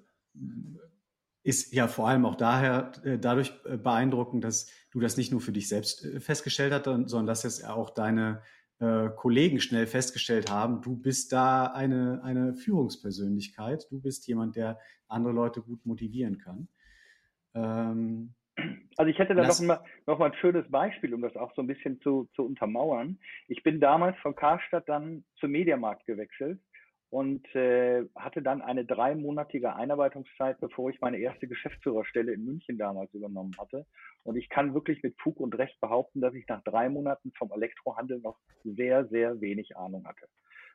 ist 1.42 1.72
ja 1.72 1.88
vor 1.88 2.08
allem 2.08 2.26
auch 2.26 2.34
daher 2.34 2.92
äh, 3.04 3.18
dadurch 3.18 3.54
äh, 3.64 3.78
beeindruckend, 3.78 4.44
dass 4.44 4.66
du 4.90 5.00
das 5.00 5.16
nicht 5.16 5.32
nur 5.32 5.40
für 5.40 5.52
dich 5.52 5.66
selbst 5.66 6.04
äh, 6.04 6.20
festgestellt 6.20 6.74
hast, 6.74 6.84
sondern 6.84 7.26
dass 7.26 7.46
es 7.46 7.64
auch 7.64 7.88
deine 7.88 8.42
äh, 8.80 9.08
Kollegen 9.16 9.60
schnell 9.60 9.86
festgestellt 9.86 10.50
haben, 10.50 10.82
du 10.82 10.94
bist 10.94 11.32
da 11.32 11.68
eine, 11.68 12.22
eine 12.22 12.54
Führungspersönlichkeit, 12.54 13.86
du 13.90 13.98
bist 13.98 14.26
jemand, 14.28 14.56
der 14.56 14.78
andere 15.08 15.32
Leute 15.32 15.62
gut 15.62 15.86
motivieren 15.86 16.36
kann. 16.36 16.68
Ähm, 17.54 18.34
also 18.96 19.10
ich 19.10 19.18
hätte 19.18 19.34
da 19.34 19.46
noch 19.46 19.60
mal, 19.60 19.80
noch 20.06 20.18
mal 20.18 20.30
ein 20.30 20.38
schönes 20.38 20.70
Beispiel, 20.70 21.14
um 21.14 21.22
das 21.22 21.36
auch 21.36 21.54
so 21.54 21.62
ein 21.62 21.66
bisschen 21.66 22.00
zu, 22.00 22.28
zu 22.34 22.44
untermauern. 22.44 23.18
Ich 23.48 23.62
bin 23.62 23.80
damals 23.80 24.18
von 24.18 24.34
Karstadt 24.34 24.88
dann 24.88 25.24
zum 25.38 25.50
Mediamarkt 25.50 26.06
gewechselt 26.06 26.60
und 27.12 27.46
äh, 27.54 28.04
hatte 28.16 28.40
dann 28.40 28.62
eine 28.62 28.86
dreimonatige 28.86 29.76
Einarbeitungszeit, 29.76 30.58
bevor 30.60 30.88
ich 30.88 31.00
meine 31.02 31.18
erste 31.18 31.46
Geschäftsführerstelle 31.46 32.32
in 32.32 32.46
München 32.46 32.78
damals 32.78 33.12
übernommen 33.12 33.52
hatte. 33.58 33.84
Und 34.22 34.36
ich 34.36 34.48
kann 34.48 34.72
wirklich 34.72 35.02
mit 35.02 35.20
Fug 35.20 35.38
und 35.38 35.56
Recht 35.58 35.78
behaupten, 35.80 36.22
dass 36.22 36.32
ich 36.32 36.48
nach 36.48 36.62
drei 36.64 36.88
Monaten 36.88 37.30
vom 37.36 37.52
Elektrohandel 37.52 38.20
noch 38.20 38.38
sehr, 38.64 39.06
sehr 39.08 39.40
wenig 39.42 39.76
Ahnung 39.76 40.06
hatte. 40.06 40.26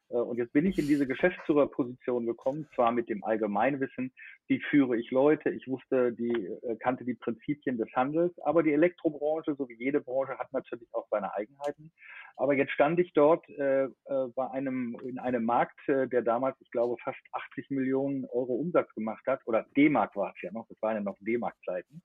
Äh, 0.09 0.15
und 0.15 0.37
jetzt 0.37 0.53
bin 0.53 0.65
ich 0.65 0.77
in 0.77 0.87
diese 0.87 1.07
Geschäftsführerposition 1.07 2.25
gekommen, 2.25 2.67
zwar 2.75 2.91
mit 2.91 3.09
dem 3.09 3.23
Allgemeinwissen, 3.23 4.11
wie 4.47 4.59
führe 4.69 4.97
ich 4.97 5.11
Leute, 5.11 5.49
ich 5.49 5.67
wusste, 5.67 6.13
die 6.13 6.31
äh, 6.31 6.75
kannte 6.77 7.05
die 7.05 7.15
Prinzipien 7.15 7.77
des 7.77 7.91
Handels, 7.95 8.33
aber 8.39 8.63
die 8.63 8.73
Elektrobranche, 8.73 9.55
so 9.55 9.67
wie 9.69 9.77
jede 9.77 10.01
Branche, 10.01 10.37
hat 10.37 10.51
natürlich 10.53 10.87
auch 10.93 11.07
seine 11.09 11.33
Eigenheiten. 11.33 11.91
Aber 12.35 12.53
jetzt 12.53 12.71
stand 12.71 12.99
ich 12.99 13.13
dort 13.13 13.47
äh, 13.49 13.85
äh, 13.85 13.89
bei 14.35 14.49
einem 14.51 14.97
in 15.03 15.19
einem 15.19 15.43
Markt, 15.43 15.79
der 15.87 16.21
damals, 16.21 16.55
ich 16.59 16.69
glaube, 16.71 16.97
fast 17.03 17.19
80 17.31 17.69
Millionen 17.71 18.25
Euro 18.25 18.53
Umsatz 18.53 18.93
gemacht 18.93 19.25
hat, 19.25 19.41
oder 19.45 19.65
D-Mark 19.75 20.15
war 20.15 20.33
es 20.35 20.41
ja 20.41 20.51
noch, 20.51 20.67
das 20.67 20.81
waren 20.81 20.95
ja 20.95 21.01
noch 21.01 21.17
D-Mark-Zeiten. 21.21 22.01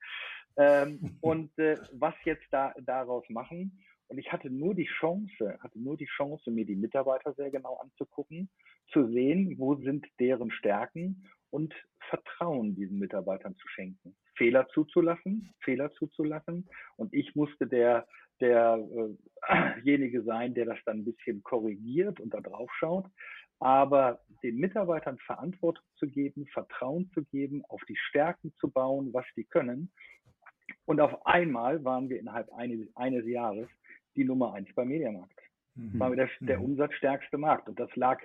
Ähm, 0.56 0.99
und 1.21 1.59
äh, 1.59 1.76
was 1.92 2.14
jetzt 2.25 2.47
da 2.50 2.75
daraus 2.80 3.25
machen? 3.28 3.85
Und 4.12 4.19
ich 4.19 4.31
hatte 4.31 4.50
nur 4.50 4.75
die 4.75 4.90
Chance, 5.00 5.59
hatte 5.61 5.81
nur 5.81 5.97
die 5.97 6.04
Chance, 6.04 6.50
mir 6.50 6.66
die 6.66 6.76
Mitarbeiter 6.76 7.33
sehr 7.33 7.50
genau 7.50 7.76
anzugucken, 7.76 8.50
zu 8.88 9.11
sehen, 9.11 9.54
wo 9.57 9.75
sind 9.76 10.07
deren 10.21 10.50
Stärken 10.50 11.25
und 11.49 11.75
Vertrauen 12.11 12.75
diesen 12.75 12.99
Mitarbeitern 12.99 13.57
zu 13.57 13.66
schenken. 13.69 14.14
Fehler 14.37 14.69
zuzulassen, 14.69 15.54
Fehler 15.61 15.90
zuzulassen. 15.92 16.69
Und 16.97 17.14
ich 17.14 17.35
musste 17.35 17.66
der, 17.66 18.07
derjenige 18.42 20.19
äh, 20.19 20.23
sein, 20.26 20.52
der 20.52 20.66
das 20.66 20.78
dann 20.85 20.99
ein 20.99 21.04
bisschen 21.07 21.42
korrigiert 21.42 22.21
und 22.21 22.35
da 22.35 22.42
drauf 22.42 22.71
schaut. 22.78 23.07
Aber 23.61 24.21
den 24.42 24.59
Mitarbeitern 24.59 25.16
Verantwortung 25.21 25.87
zu 25.97 26.07
geben, 26.07 26.47
Vertrauen 26.49 27.11
zu 27.14 27.25
geben, 27.25 27.64
auf 27.71 27.81
die 27.88 27.97
Stärken 27.97 28.52
zu 28.61 28.71
bauen, 28.71 29.14
was 29.14 29.25
die 29.38 29.45
können. 29.45 29.90
Und 30.85 31.00
auf 31.00 31.25
einmal 31.25 31.83
waren 31.83 32.11
wir 32.11 32.21
innerhalb 32.21 32.52
eines, 32.52 32.95
eines 32.95 33.26
Jahres 33.26 33.69
die 34.16 34.25
Nummer 34.25 34.54
eins 34.54 34.69
beim 34.75 34.88
Mediamarkt. 34.88 35.38
Mhm. 35.75 35.99
War 35.99 36.14
der, 36.14 36.28
der 36.40 36.59
mhm. 36.59 36.64
umsatzstärkste 36.64 37.38
Markt. 37.38 37.69
Und 37.69 37.78
das 37.81 37.95
lag 37.97 38.21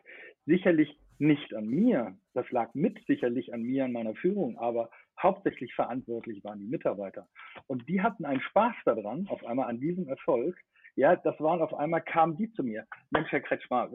sicherlich 0.46 1.00
nicht 1.20 1.53
an 1.53 1.67
mir, 1.67 2.15
das 2.34 2.50
lag 2.51 2.74
mit 2.74 3.00
sicherlich 3.08 3.53
an 3.53 3.63
mir, 3.63 3.86
an 3.86 3.91
meiner 3.91 4.13
Führung, 4.15 4.58
aber 4.60 4.89
hauptsächlich 5.22 5.74
verantwortlich 5.74 6.44
waren 6.44 6.60
die 6.60 6.67
Mitarbeiter. 6.67 7.27
Und 7.65 7.88
die 7.89 8.01
hatten 8.01 8.25
einen 8.25 8.41
Spaß 8.41 8.75
daran, 8.86 9.27
auf 9.27 9.44
einmal 9.46 9.70
an 9.70 9.79
diesem 9.79 10.08
Erfolg. 10.08 10.56
Ja, 10.96 11.15
das 11.15 11.39
waren 11.39 11.62
auf 11.62 11.74
einmal, 11.74 12.01
kamen 12.01 12.38
die 12.38 12.51
zu 12.51 12.63
mir. 12.63 12.86
Mensch, 13.10 13.32
Herr 13.32 13.41
Kretschmer, 13.41 13.89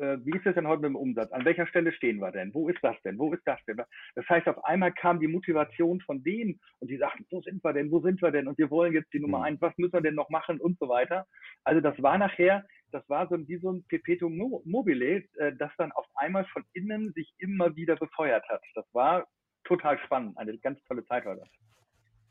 äh, 0.00 0.18
wie 0.24 0.36
ist 0.36 0.46
es 0.46 0.54
denn 0.54 0.66
heute 0.66 0.82
mit 0.82 0.90
dem 0.90 0.96
Umsatz? 0.96 1.30
An 1.32 1.44
welcher 1.44 1.66
Stelle 1.66 1.92
stehen 1.92 2.18
wir 2.18 2.32
denn? 2.32 2.52
Wo 2.54 2.68
ist 2.68 2.78
das 2.82 2.96
denn? 3.04 3.18
Wo 3.18 3.32
ist 3.32 3.42
das 3.44 3.58
denn? 3.66 3.80
Das 4.14 4.28
heißt, 4.28 4.48
auf 4.48 4.64
einmal 4.64 4.92
kam 4.92 5.20
die 5.20 5.28
Motivation 5.28 6.00
von 6.00 6.22
denen 6.22 6.58
und 6.80 6.90
die 6.90 6.96
sagten, 6.96 7.26
wo 7.30 7.40
sind 7.42 7.62
wir 7.62 7.72
denn? 7.72 7.90
Wo 7.90 8.00
sind 8.00 8.20
wir 8.22 8.30
denn? 8.30 8.48
Und 8.48 8.58
wir 8.58 8.70
wollen 8.70 8.92
jetzt 8.92 9.12
die 9.12 9.20
Nummer 9.20 9.38
mhm. 9.38 9.44
eins. 9.44 9.60
Was 9.60 9.76
müssen 9.76 9.92
wir 9.92 10.00
denn 10.00 10.14
noch 10.14 10.30
machen? 10.30 10.60
Und 10.60 10.78
so 10.78 10.88
weiter. 10.88 11.26
Also 11.64 11.80
das 11.80 12.00
war 12.02 12.18
nachher, 12.18 12.64
das 12.92 13.08
war 13.08 13.28
so 13.28 13.36
wie 13.46 13.58
so 13.58 13.72
ein 13.72 13.84
Perpetuum 13.88 14.36
mobile, 14.64 15.24
äh, 15.36 15.52
das 15.58 15.70
dann 15.76 15.92
auf 15.92 16.06
einmal 16.14 16.44
von 16.46 16.64
innen 16.72 17.12
sich 17.12 17.32
immer 17.38 17.76
wieder 17.76 17.96
befeuert 17.96 18.48
hat. 18.48 18.62
Das 18.74 18.86
war 18.92 19.26
total 19.64 19.98
spannend. 19.98 20.36
Eine 20.38 20.56
ganz 20.58 20.82
tolle 20.84 21.04
Zeit 21.04 21.24
war 21.26 21.36
das. 21.36 21.48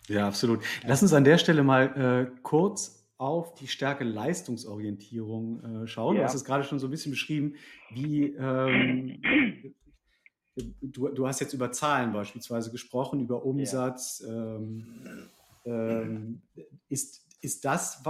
Ja, 0.07 0.27
absolut. 0.27 0.63
Lass 0.85 1.03
uns 1.03 1.13
an 1.13 1.23
der 1.23 1.37
Stelle 1.37 1.63
mal 1.63 2.31
äh, 2.33 2.39
kurz 2.41 2.98
auf 3.19 3.53
die 3.53 3.67
Stärke 3.67 4.05
Leistungsorientierung 4.05 5.83
äh, 5.83 5.87
schauen. 5.87 6.15
Ja. 6.15 6.21
Du 6.21 6.25
hast 6.25 6.35
es 6.35 6.45
gerade 6.45 6.63
schon 6.63 6.79
so 6.79 6.87
ein 6.87 6.91
bisschen 6.91 7.11
beschrieben, 7.11 7.55
wie 7.91 8.33
ähm, 8.35 9.21
du, 10.81 11.09
du 11.09 11.27
hast 11.27 11.41
jetzt 11.41 11.53
über 11.53 11.71
Zahlen 11.73 12.13
beispielsweise 12.13 12.71
gesprochen, 12.71 13.19
über 13.19 13.45
Umsatz. 13.45 14.23
Ja. 14.25 14.55
Ähm, 14.55 14.87
ähm, 15.65 16.41
ist, 16.87 17.27
ist 17.41 17.65
das 17.65 18.01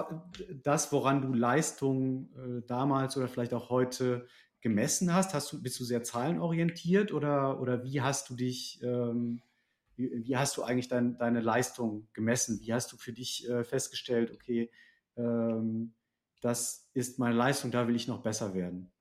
das, 0.61 0.91
woran 0.91 1.23
du 1.23 1.33
Leistung 1.33 2.29
äh, 2.35 2.61
damals 2.67 3.17
oder 3.17 3.27
vielleicht 3.27 3.55
auch 3.55 3.71
heute 3.71 4.27
gemessen 4.61 5.11
hast? 5.11 5.33
hast 5.33 5.51
du, 5.51 5.59
bist 5.59 5.79
du 5.79 5.85
sehr 5.85 6.03
zahlenorientiert 6.03 7.11
oder, 7.13 7.59
oder 7.59 7.83
wie 7.83 8.01
hast 8.01 8.29
du 8.29 8.35
dich, 8.35 8.79
ähm, 8.83 9.41
wie, 9.95 10.23
wie, 10.23 10.37
hast 10.37 10.55
du 10.55 10.61
eigentlich 10.61 10.87
dein, 10.87 11.17
deine 11.17 11.41
Leistung 11.41 12.07
gemessen? 12.13 12.59
Wie 12.61 12.71
hast 12.71 12.91
du 12.91 12.97
für 12.97 13.11
dich 13.11 13.49
äh, 13.49 13.63
festgestellt, 13.63 14.31
okay, 14.31 14.69
ähm, 15.19 15.93
das 16.41 16.89
ist 16.93 17.19
meine 17.19 17.35
Leistung, 17.35 17.71
da 17.71 17.87
will 17.87 17.95
ich 17.95 18.07
noch 18.07 18.23
besser 18.23 18.53
werden. 18.53 18.91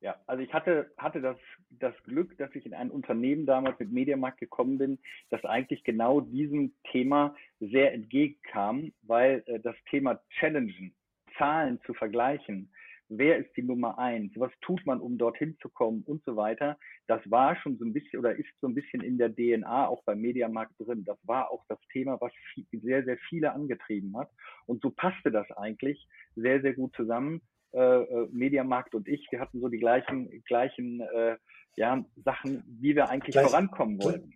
Ja, 0.00 0.16
also 0.26 0.42
ich 0.42 0.52
hatte, 0.52 0.92
hatte 0.98 1.22
das, 1.22 1.38
das 1.70 1.94
Glück, 2.04 2.36
dass 2.36 2.54
ich 2.54 2.66
in 2.66 2.74
ein 2.74 2.90
Unternehmen 2.90 3.46
damals 3.46 3.78
mit 3.78 3.90
Mediamarkt 3.90 4.38
gekommen 4.38 4.76
bin, 4.76 4.98
das 5.30 5.42
eigentlich 5.44 5.82
genau 5.82 6.20
diesem 6.20 6.74
Thema 6.92 7.34
sehr 7.58 7.94
entgegenkam, 7.94 8.92
weil 9.02 9.42
äh, 9.46 9.60
das 9.60 9.76
Thema 9.90 10.20
Challengen, 10.38 10.94
Zahlen 11.38 11.80
zu 11.86 11.94
vergleichen, 11.94 12.70
wer 13.08 13.38
ist 13.38 13.54
die 13.56 13.62
Nummer 13.62 13.98
eins, 13.98 14.32
was 14.36 14.50
tut 14.60 14.84
man, 14.86 15.00
um 15.00 15.18
dorthin 15.18 15.56
zu 15.60 15.68
kommen 15.68 16.02
und 16.06 16.24
so 16.24 16.36
weiter. 16.36 16.78
Das 17.06 17.20
war 17.30 17.56
schon 17.56 17.76
so 17.78 17.84
ein 17.84 17.92
bisschen 17.92 18.18
oder 18.18 18.34
ist 18.36 18.48
so 18.60 18.66
ein 18.66 18.74
bisschen 18.74 19.02
in 19.02 19.18
der 19.18 19.34
DNA 19.34 19.86
auch 19.86 20.02
beim 20.04 20.20
Mediamarkt 20.20 20.74
drin. 20.78 21.04
Das 21.04 21.18
war 21.24 21.50
auch 21.50 21.64
das 21.68 21.78
Thema, 21.92 22.20
was 22.20 22.32
viel, 22.52 22.66
sehr, 22.72 23.04
sehr 23.04 23.18
viele 23.28 23.52
angetrieben 23.52 24.16
hat. 24.16 24.30
Und 24.66 24.82
so 24.82 24.90
passte 24.90 25.30
das 25.30 25.50
eigentlich 25.52 26.08
sehr, 26.34 26.60
sehr 26.60 26.74
gut 26.74 26.94
zusammen. 26.96 27.40
Äh, 27.72 28.02
äh, 28.02 28.28
Mediamarkt 28.30 28.94
und 28.94 29.08
ich, 29.08 29.26
wir 29.30 29.40
hatten 29.40 29.60
so 29.60 29.66
die 29.68 29.78
gleichen, 29.78 30.30
gleichen 30.44 31.00
äh, 31.00 31.36
ja, 31.76 32.04
Sachen, 32.24 32.62
wie 32.80 32.94
wir 32.94 33.08
eigentlich 33.08 33.32
Gleich, 33.32 33.46
vorankommen 33.46 34.00
wollten. 34.00 34.32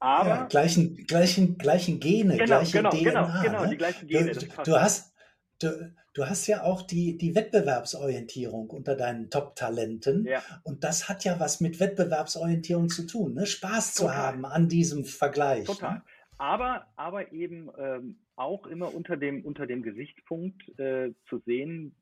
Aber 0.00 0.28
ja, 0.28 0.44
gleichen, 0.46 0.96
gleichen, 1.06 1.56
gleichen 1.56 2.00
Gene, 2.00 2.36
genau, 2.36 2.46
gleiche 2.46 2.78
genau, 2.78 2.90
DNA. 2.90 3.00
Genau, 3.04 3.42
genau, 3.42 3.62
ne? 3.62 3.70
die 3.70 3.76
gleichen 3.76 4.08
Gene. 4.08 4.32
Du, 4.32 4.62
du 4.64 4.72
hast, 4.72 5.14
du, 5.60 5.94
du 6.14 6.24
hast 6.24 6.46
ja 6.46 6.62
auch 6.62 6.82
die, 6.82 7.18
die 7.18 7.34
Wettbewerbsorientierung 7.34 8.70
unter 8.70 8.96
deinen 8.96 9.30
Top-Talenten. 9.30 10.24
Ja. 10.26 10.42
Und 10.62 10.84
das 10.84 11.08
hat 11.08 11.24
ja 11.24 11.38
was 11.38 11.60
mit 11.60 11.80
Wettbewerbsorientierung 11.80 12.88
zu 12.88 13.06
tun, 13.06 13.34
ne? 13.34 13.46
Spaß 13.46 13.94
Total. 13.94 14.12
zu 14.12 14.16
haben 14.16 14.44
an 14.46 14.68
diesem 14.68 15.04
Vergleich. 15.04 15.64
Total. 15.64 15.96
Ne? 15.96 16.02
Aber, 16.38 16.86
aber 16.96 17.32
eben 17.32 17.70
ähm, 17.78 18.18
auch 18.36 18.66
immer 18.66 18.94
unter 18.94 19.16
dem, 19.16 19.44
unter 19.44 19.66
dem 19.66 19.82
Gesichtspunkt 19.82 20.62
äh, 20.78 21.12
zu 21.28 21.38
sehen, 21.40 21.94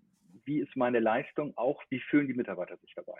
wie 0.44 0.60
ist 0.60 0.76
meine 0.76 1.00
Leistung, 1.00 1.52
auch 1.56 1.82
wie 1.90 2.00
fühlen 2.00 2.26
die 2.26 2.34
Mitarbeiter 2.34 2.76
sich 2.78 2.92
dabei. 2.94 3.18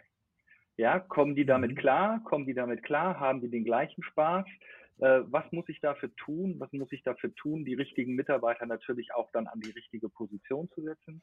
Ja, 0.77 0.99
kommen 0.99 1.35
die 1.35 1.45
damit 1.45 1.73
mhm. 1.73 1.77
klar? 1.77 2.25
Kommen 2.25 2.47
die 2.47 2.55
damit 2.55 2.83
klar? 2.83 3.21
Haben 3.21 3.41
die 3.41 3.51
den 3.51 3.65
gleichen 3.65 4.03
Spaß? 4.03 4.47
Äh, 5.03 5.23
was 5.33 5.51
muss 5.51 5.69
ich 5.69 5.81
dafür 5.81 6.15
tun? 6.15 6.55
Was 6.61 6.73
muss 6.73 6.93
ich 6.93 7.03
dafür 7.03 7.35
tun, 7.35 7.65
die 7.65 7.75
richtigen 7.75 8.15
Mitarbeiter 8.15 8.67
natürlich 8.67 9.13
auch 9.15 9.29
dann 9.33 9.49
an 9.49 9.61
die 9.61 9.73
richtige 9.73 10.09
Position 10.09 10.71
zu 10.71 10.83
setzen? 10.83 11.23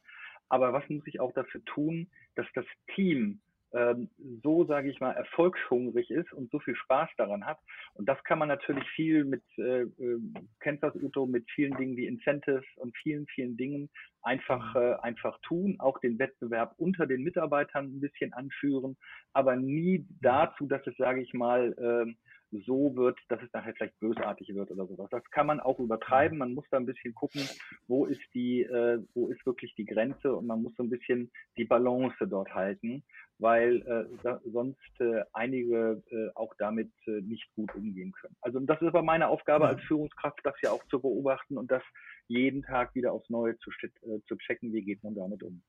Aber 0.50 0.74
was 0.74 0.88
muss 0.89 1.07
ich 1.07 1.21
auch 1.21 1.31
dafür 1.31 1.63
tun, 1.63 2.09
dass 2.36 2.45
das 2.55 2.65
Team 2.93 3.39
ähm, 3.71 4.09
so, 4.43 4.65
sage 4.65 4.89
ich 4.89 5.00
mal, 5.00 5.12
erfolgshungrig 5.12 6.09
ist 6.09 6.33
und 6.33 6.51
so 6.51 6.59
viel 6.59 6.75
Spaß 6.75 7.09
daran 7.17 7.45
hat. 7.45 7.59
Und 7.93 8.09
das 8.09 8.21
kann 8.24 8.39
man 8.39 8.48
natürlich 8.48 8.83
viel 8.95 9.24
mit, 9.24 9.43
äh, 9.57 9.81
äh, 9.83 10.19
kennst 10.59 10.83
das 10.83 10.95
Uto, 10.95 11.25
mit 11.25 11.50
vielen 11.51 11.77
Dingen 11.77 11.95
wie 11.95 12.07
Incentives 12.07 12.65
und 12.77 12.98
vielen, 12.98 13.27
vielen 13.27 13.57
Dingen 13.57 13.89
einfach, 14.24 14.74
mhm. 14.74 14.81
äh, 14.81 14.95
einfach 15.01 15.39
tun, 15.43 15.75
auch 15.79 16.00
den 16.00 16.17
Wettbewerb 16.19 16.74
unter 16.77 17.05
den 17.05 17.24
Mitarbeitern 17.24 17.86
ein 17.86 18.01
bisschen 18.01 18.33
anführen, 18.33 18.98
aber 19.33 19.55
nie 19.55 20.00
mhm. 20.00 20.17
dazu, 20.21 20.65
dass 20.65 20.86
es, 20.88 20.98
sage 20.98 21.21
ich 21.21 21.33
mal, 21.33 21.74
äh, 21.77 22.13
so 22.51 22.95
wird, 22.95 23.17
dass 23.29 23.41
es 23.41 23.51
nachher 23.53 23.73
vielleicht 23.73 23.99
bösartig 23.99 24.53
wird 24.53 24.71
oder 24.71 24.87
sowas. 24.87 25.09
Das 25.11 25.23
kann 25.31 25.47
man 25.47 25.59
auch 25.59 25.79
übertreiben. 25.79 26.37
Man 26.37 26.53
muss 26.53 26.65
da 26.71 26.77
ein 26.77 26.85
bisschen 26.85 27.13
gucken, 27.13 27.41
wo 27.87 28.05
ist 28.05 28.21
die, 28.33 28.63
äh, 28.63 28.99
wo 29.13 29.27
ist 29.27 29.45
wirklich 29.45 29.75
die 29.75 29.85
Grenze 29.85 30.33
und 30.33 30.47
man 30.47 30.61
muss 30.61 30.75
so 30.75 30.83
ein 30.83 30.89
bisschen 30.89 31.31
die 31.57 31.65
Balance 31.65 32.15
dort 32.27 32.53
halten, 32.53 33.03
weil 33.37 33.81
äh, 33.83 34.17
da, 34.23 34.41
sonst 34.45 34.99
äh, 34.99 35.23
einige 35.33 36.01
äh, 36.09 36.29
auch 36.35 36.53
damit 36.57 36.91
äh, 37.05 37.21
nicht 37.21 37.47
gut 37.55 37.73
umgehen 37.75 38.11
können. 38.13 38.35
Also 38.41 38.59
das 38.59 38.81
ist 38.81 38.87
aber 38.87 39.03
meine 39.03 39.27
Aufgabe 39.27 39.67
als 39.67 39.81
Führungskraft, 39.83 40.39
das 40.43 40.55
ja 40.61 40.71
auch 40.71 40.85
zu 40.87 40.99
beobachten 40.99 41.57
und 41.57 41.71
das 41.71 41.83
jeden 42.27 42.63
Tag 42.63 42.95
wieder 42.95 43.13
aufs 43.13 43.29
Neue 43.29 43.57
zu, 43.59 43.71
äh, 43.81 44.19
zu 44.27 44.35
checken, 44.37 44.73
wie 44.73 44.83
geht 44.83 45.03
man 45.03 45.15
damit 45.15 45.43
um. 45.43 45.61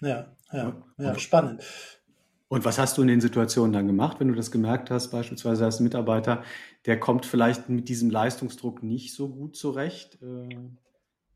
Ja, 0.00 0.36
ja, 0.52 0.82
ja, 0.98 1.18
spannend. 1.18 1.62
Und 2.48 2.64
was 2.64 2.78
hast 2.78 2.98
du 2.98 3.02
in 3.02 3.08
den 3.08 3.20
Situationen 3.20 3.72
dann 3.72 3.86
gemacht, 3.86 4.20
wenn 4.20 4.28
du 4.28 4.34
das 4.34 4.50
gemerkt 4.50 4.90
hast, 4.90 5.10
beispielsweise 5.10 5.64
als 5.64 5.80
Mitarbeiter, 5.80 6.44
der 6.86 7.00
kommt 7.00 7.26
vielleicht 7.26 7.68
mit 7.68 7.88
diesem 7.88 8.10
Leistungsdruck 8.10 8.82
nicht 8.82 9.14
so 9.14 9.28
gut 9.28 9.56
zurecht? 9.56 10.20
Äh, 10.22 10.56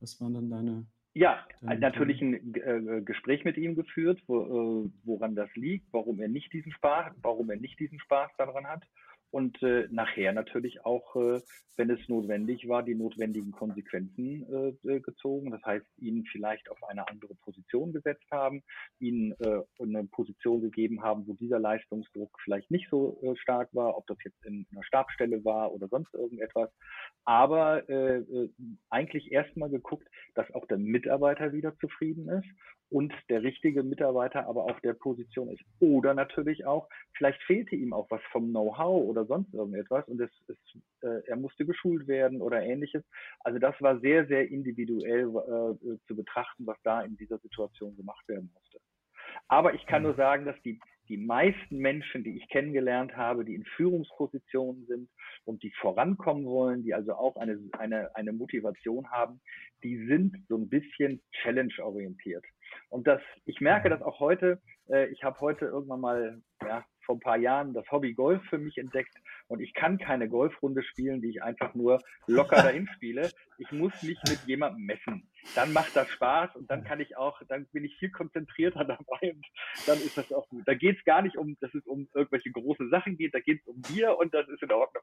was 0.00 0.20
waren 0.20 0.34
dann 0.34 0.50
deine? 0.50 0.86
Ja, 1.14 1.44
deine 1.62 1.80
natürlich 1.80 2.20
ein 2.20 2.54
äh, 2.54 3.02
Gespräch 3.02 3.44
mit 3.44 3.56
ihm 3.56 3.74
geführt, 3.74 4.22
wo, 4.26 4.84
äh, 4.84 4.90
woran 5.04 5.34
das 5.34 5.48
liegt, 5.54 5.86
warum 5.92 6.20
er 6.20 6.28
nicht 6.28 6.52
diesen 6.52 6.72
Spaß, 6.72 7.12
warum 7.22 7.50
er 7.50 7.56
nicht 7.56 7.80
diesen 7.80 7.98
Spaß 7.98 8.30
daran 8.36 8.66
hat 8.66 8.84
und 9.30 9.62
äh, 9.62 9.86
nachher 9.90 10.32
natürlich 10.32 10.84
auch, 10.84 11.14
äh, 11.16 11.40
wenn 11.76 11.90
es 11.90 12.08
notwendig 12.08 12.68
war, 12.68 12.82
die 12.82 12.94
notwendigen 12.94 13.52
Konsequenzen 13.52 14.46
äh, 14.84 14.88
äh, 14.88 15.00
gezogen. 15.00 15.50
Das 15.50 15.62
heißt, 15.64 15.86
ihn 15.98 16.24
vielleicht 16.30 16.70
auf 16.70 16.82
eine 16.84 17.06
andere 17.08 17.34
Position 17.36 17.92
gesetzt 17.92 18.26
haben, 18.30 18.62
ihn 18.98 19.34
äh, 19.40 19.60
eine 19.80 20.04
Position 20.04 20.62
gegeben 20.62 21.02
haben, 21.02 21.26
wo 21.26 21.34
dieser 21.34 21.58
Leistungsdruck 21.58 22.36
vielleicht 22.42 22.70
nicht 22.70 22.88
so 22.90 23.20
äh, 23.22 23.36
stark 23.36 23.68
war, 23.74 23.96
ob 23.96 24.06
das 24.06 24.18
jetzt 24.24 24.44
in 24.44 24.66
einer 24.72 24.82
Stabstelle 24.82 25.44
war 25.44 25.72
oder 25.72 25.88
sonst 25.88 26.12
irgendetwas. 26.14 26.70
Aber 27.24 27.88
äh, 27.88 28.18
äh 28.18 28.50
eigentlich 28.90 29.30
erstmal 29.30 29.68
geguckt, 29.68 30.08
dass 30.34 30.50
auch 30.54 30.66
der 30.66 30.78
Mitarbeiter 30.78 31.52
wieder 31.52 31.76
zufrieden 31.78 32.28
ist 32.28 32.48
und 32.90 33.12
der 33.28 33.42
richtige 33.42 33.82
Mitarbeiter 33.82 34.46
aber 34.46 34.64
auf 34.64 34.80
der 34.80 34.94
Position 34.94 35.48
ist. 35.48 35.62
Oder 35.80 36.14
natürlich 36.14 36.64
auch, 36.64 36.88
vielleicht 37.16 37.42
fehlte 37.42 37.76
ihm 37.76 37.92
auch 37.92 38.10
was 38.10 38.22
vom 38.32 38.48
Know-how 38.48 39.06
oder 39.06 39.26
sonst 39.26 39.52
irgendetwas 39.52 40.06
und 40.08 40.20
es, 40.20 40.30
es, 40.48 40.56
äh, 41.02 41.22
er 41.26 41.36
musste 41.36 41.66
geschult 41.66 42.06
werden 42.06 42.40
oder 42.40 42.62
ähnliches. 42.62 43.04
Also 43.40 43.58
das 43.58 43.74
war 43.80 44.00
sehr, 44.00 44.26
sehr 44.26 44.48
individuell 44.48 45.28
äh, 45.28 45.98
zu 46.06 46.16
betrachten, 46.16 46.66
was 46.66 46.78
da 46.82 47.02
in 47.02 47.16
dieser 47.16 47.38
Situation 47.38 47.96
gemacht 47.96 48.26
werden 48.28 48.50
musste. 48.54 48.78
Aber 49.48 49.74
ich 49.74 49.86
kann 49.86 50.02
nur 50.02 50.12
mhm. 50.12 50.16
sagen, 50.16 50.44
dass 50.44 50.60
die, 50.62 50.80
die 51.08 51.16
meisten 51.16 51.78
Menschen, 51.78 52.22
die 52.24 52.36
ich 52.36 52.48
kennengelernt 52.48 53.16
habe, 53.16 53.44
die 53.44 53.54
in 53.54 53.64
Führungspositionen 53.64 54.86
sind 54.86 55.08
und 55.44 55.62
die 55.62 55.72
vorankommen 55.80 56.44
wollen, 56.44 56.82
die 56.82 56.94
also 56.94 57.14
auch 57.14 57.36
eine, 57.36 57.58
eine, 57.78 58.14
eine 58.14 58.32
Motivation 58.32 59.10
haben, 59.10 59.40
die 59.82 60.06
sind 60.06 60.36
so 60.48 60.56
ein 60.56 60.68
bisschen 60.68 61.22
challenge-orientiert. 61.42 62.44
Und 62.90 63.06
das, 63.06 63.20
ich 63.44 63.60
merke 63.60 63.88
das 63.88 64.02
auch 64.02 64.20
heute. 64.20 64.60
Äh, 64.88 65.06
ich 65.08 65.24
habe 65.24 65.40
heute 65.40 65.66
irgendwann 65.66 66.00
mal, 66.00 66.42
ja, 66.62 66.84
vor 67.08 67.16
ein 67.16 67.20
paar 67.20 67.38
Jahren 67.38 67.72
das 67.72 67.90
Hobby 67.90 68.12
Golf 68.12 68.42
für 68.50 68.58
mich 68.58 68.76
entdeckt 68.76 69.16
und 69.46 69.60
ich 69.60 69.72
kann 69.72 69.96
keine 69.96 70.28
Golfrunde 70.28 70.82
spielen, 70.82 71.22
die 71.22 71.30
ich 71.30 71.42
einfach 71.42 71.74
nur 71.74 72.02
locker 72.26 72.56
dahin 72.56 72.86
spiele. 72.94 73.30
Ich 73.56 73.72
muss 73.72 73.94
mich 74.02 74.18
mit 74.28 74.40
jemandem 74.46 74.84
messen. 74.84 75.26
Dann 75.54 75.72
macht 75.72 75.96
das 75.96 76.06
Spaß 76.10 76.54
und 76.56 76.70
dann 76.70 76.84
kann 76.84 77.00
ich 77.00 77.16
auch, 77.16 77.40
dann 77.48 77.66
bin 77.72 77.84
ich 77.84 77.96
viel 77.96 78.10
konzentrierter 78.10 78.84
dabei 78.84 79.32
und 79.32 79.46
dann 79.86 79.96
ist 79.96 80.18
das 80.18 80.30
auch 80.34 80.46
gut. 80.50 80.64
Da 80.66 80.74
geht 80.74 80.98
es 80.98 81.04
gar 81.04 81.22
nicht 81.22 81.38
um, 81.38 81.56
dass 81.60 81.74
es 81.74 81.86
um 81.86 82.08
irgendwelche 82.12 82.50
große 82.50 82.90
Sachen 82.90 83.16
geht, 83.16 83.34
da 83.34 83.40
geht 83.40 83.62
es 83.62 83.66
um 83.66 83.80
Bier 83.80 84.18
und 84.18 84.34
das 84.34 84.46
ist 84.48 84.62
in 84.62 84.70
Ordnung. 84.70 85.02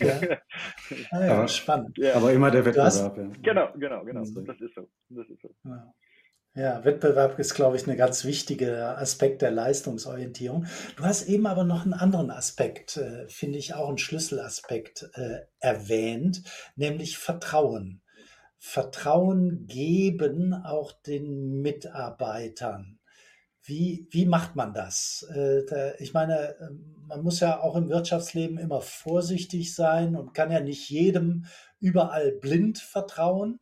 ja. 0.00 0.38
Ah, 1.10 1.24
ja, 1.24 1.32
aber, 1.38 1.48
spannend. 1.48 1.96
Ja. 1.98 2.14
Aber 2.14 2.32
immer 2.32 2.50
der 2.50 2.64
Wettbewerb. 2.64 2.86
Hast, 2.86 3.16
ja. 3.16 3.30
Genau, 3.42 3.72
genau, 3.76 4.04
genau. 4.04 4.20
Mhm. 4.20 4.44
Das 4.44 4.60
ist 4.60 4.74
so. 4.74 4.88
Das 5.08 5.28
ist 5.28 5.40
so. 5.40 5.54
Ja. 5.64 5.92
Ja, 6.56 6.82
Wettbewerb 6.86 7.38
ist, 7.38 7.52
glaube 7.52 7.76
ich, 7.76 7.86
ein 7.86 7.98
ganz 7.98 8.24
wichtiger 8.24 8.96
Aspekt 8.96 9.42
der 9.42 9.50
Leistungsorientierung. 9.50 10.64
Du 10.96 11.04
hast 11.04 11.28
eben 11.28 11.46
aber 11.46 11.64
noch 11.64 11.84
einen 11.84 11.92
anderen 11.92 12.30
Aspekt, 12.30 12.96
äh, 12.96 13.28
finde 13.28 13.58
ich 13.58 13.74
auch 13.74 13.90
einen 13.90 13.98
Schlüsselaspekt 13.98 15.06
äh, 15.12 15.40
erwähnt, 15.60 16.44
nämlich 16.74 17.18
Vertrauen. 17.18 18.00
Vertrauen 18.58 19.66
geben 19.66 20.54
auch 20.54 20.92
den 20.92 21.60
Mitarbeitern. 21.60 23.00
Wie, 23.62 24.08
wie 24.10 24.24
macht 24.24 24.56
man 24.56 24.72
das? 24.72 25.28
Äh, 25.34 25.66
da, 25.68 25.92
ich 25.98 26.14
meine, 26.14 26.56
ähm, 26.58 26.96
man 27.06 27.22
muss 27.22 27.40
ja 27.40 27.60
auch 27.60 27.76
im 27.76 27.90
Wirtschaftsleben 27.90 28.56
immer 28.56 28.80
vorsichtig 28.80 29.74
sein 29.74 30.16
und 30.16 30.32
kann 30.32 30.50
ja 30.50 30.60
nicht 30.60 30.88
jedem 30.88 31.44
überall 31.80 32.32
blind 32.32 32.78
vertrauen. 32.78 33.60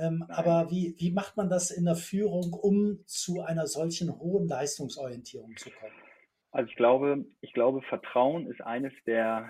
Ähm, 0.00 0.24
aber 0.28 0.70
wie, 0.70 0.94
wie 0.98 1.12
macht 1.12 1.36
man 1.36 1.48
das 1.48 1.70
in 1.70 1.84
der 1.84 1.96
Führung, 1.96 2.52
um 2.52 2.98
zu 3.06 3.42
einer 3.42 3.66
solchen 3.66 4.18
hohen 4.18 4.48
Leistungsorientierung 4.48 5.56
zu 5.56 5.70
kommen? 5.70 5.92
Also 6.50 6.70
ich 6.70 6.76
glaube, 6.76 7.24
ich 7.40 7.52
glaube, 7.52 7.82
Vertrauen 7.82 8.46
ist 8.46 8.60
eines 8.60 8.92
der, 9.06 9.48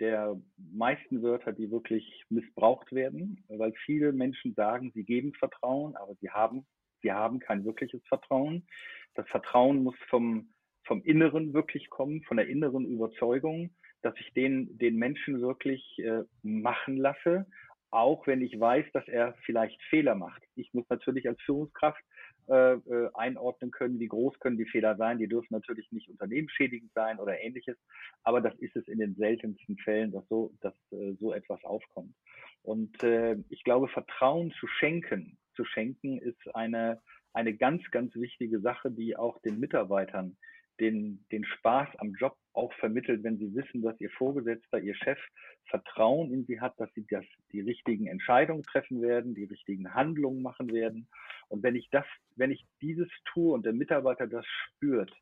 der 0.00 0.36
meisten 0.56 1.22
Wörter, 1.22 1.52
die 1.52 1.70
wirklich 1.70 2.24
missbraucht 2.30 2.92
werden, 2.92 3.44
weil 3.48 3.72
viele 3.84 4.12
Menschen 4.12 4.54
sagen, 4.54 4.90
sie 4.94 5.04
geben 5.04 5.32
Vertrauen, 5.34 5.96
aber 5.96 6.14
sie 6.20 6.30
haben, 6.30 6.66
sie 7.00 7.12
haben 7.12 7.38
kein 7.38 7.64
wirkliches 7.64 8.02
Vertrauen. 8.08 8.66
Das 9.14 9.26
Vertrauen 9.28 9.84
muss 9.84 9.94
vom, 10.08 10.52
vom 10.84 11.02
Inneren 11.02 11.52
wirklich 11.54 11.90
kommen, 11.90 12.22
von 12.24 12.36
der 12.36 12.48
inneren 12.48 12.86
Überzeugung, 12.86 13.70
dass 14.02 14.14
ich 14.18 14.32
den, 14.34 14.76
den 14.78 14.96
Menschen 14.96 15.40
wirklich 15.40 15.98
äh, 16.00 16.24
machen 16.42 16.96
lasse 16.96 17.46
auch 17.92 18.26
wenn 18.26 18.42
ich 18.42 18.58
weiß, 18.58 18.86
dass 18.92 19.06
er 19.06 19.34
vielleicht 19.44 19.80
Fehler 19.84 20.14
macht. 20.14 20.42
Ich 20.56 20.72
muss 20.74 20.88
natürlich 20.88 21.28
als 21.28 21.40
Führungskraft 21.42 22.02
äh, 22.48 22.72
äh, 22.72 23.10
einordnen 23.14 23.70
können, 23.70 24.00
wie 24.00 24.08
groß 24.08 24.38
können 24.40 24.58
die 24.58 24.66
Fehler 24.66 24.96
sein. 24.96 25.18
Die 25.18 25.28
dürfen 25.28 25.48
natürlich 25.52 25.92
nicht 25.92 26.08
unternehmensschädigend 26.08 26.92
sein 26.94 27.18
oder 27.20 27.38
ähnliches, 27.40 27.76
aber 28.24 28.40
das 28.40 28.54
ist 28.56 28.74
es 28.76 28.88
in 28.88 28.98
den 28.98 29.14
seltensten 29.14 29.76
Fällen, 29.78 30.10
dass 30.10 30.26
so, 30.28 30.52
dass 30.60 30.74
äh, 30.90 31.12
so 31.20 31.32
etwas 31.32 31.62
aufkommt. 31.64 32.14
Und 32.62 33.02
äh, 33.02 33.36
ich 33.50 33.62
glaube, 33.62 33.88
Vertrauen 33.88 34.52
zu 34.58 34.66
schenken, 34.66 35.38
zu 35.54 35.64
schenken, 35.64 36.18
ist 36.18 36.54
eine 36.54 37.00
eine 37.34 37.54
ganz, 37.54 37.82
ganz 37.90 38.14
wichtige 38.14 38.60
Sache, 38.60 38.90
die 38.90 39.16
auch 39.16 39.40
den 39.40 39.58
Mitarbeitern 39.58 40.36
den, 40.80 41.24
den 41.30 41.44
Spaß 41.44 41.88
am 41.98 42.14
Job 42.14 42.36
auch 42.54 42.72
vermittelt, 42.74 43.22
wenn 43.22 43.38
sie 43.38 43.54
wissen, 43.54 43.82
dass 43.82 43.98
ihr 44.00 44.10
Vorgesetzter, 44.10 44.80
ihr 44.80 44.94
Chef 44.94 45.18
Vertrauen 45.66 46.32
in 46.32 46.44
sie 46.44 46.60
hat, 46.60 46.78
dass 46.78 46.92
sie 46.94 47.06
das, 47.08 47.24
die 47.52 47.60
richtigen 47.60 48.06
Entscheidungen 48.06 48.62
treffen 48.62 49.00
werden, 49.00 49.34
die 49.34 49.44
richtigen 49.44 49.94
Handlungen 49.94 50.42
machen 50.42 50.70
werden. 50.72 51.08
Und 51.48 51.62
wenn 51.62 51.76
ich 51.76 51.88
das, 51.90 52.04
wenn 52.36 52.50
ich 52.50 52.66
dieses 52.80 53.08
tue 53.32 53.54
und 53.54 53.64
der 53.64 53.72
Mitarbeiter 53.72 54.26
das 54.26 54.44
spürt, 54.46 55.12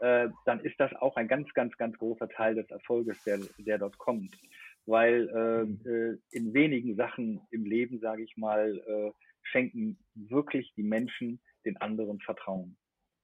äh, 0.00 0.28
dann 0.44 0.60
ist 0.60 0.78
das 0.78 0.92
auch 0.94 1.16
ein 1.16 1.28
ganz, 1.28 1.52
ganz, 1.54 1.76
ganz 1.76 1.96
großer 1.98 2.28
Teil 2.28 2.54
des 2.54 2.70
Erfolges, 2.70 3.22
der, 3.24 3.40
der 3.58 3.78
dort 3.78 3.98
kommt. 3.98 4.36
Weil 4.84 5.28
äh, 5.28 5.64
mhm. 5.64 5.80
äh, 5.86 6.36
in 6.36 6.54
wenigen 6.54 6.94
Sachen 6.96 7.40
im 7.50 7.64
Leben, 7.64 7.98
sage 7.98 8.22
ich 8.22 8.36
mal, 8.36 8.78
äh, 8.86 9.10
schenken 9.42 9.98
wirklich 10.14 10.72
die 10.76 10.82
Menschen 10.82 11.40
den 11.64 11.76
anderen 11.78 12.20
Vertrauen. 12.20 12.76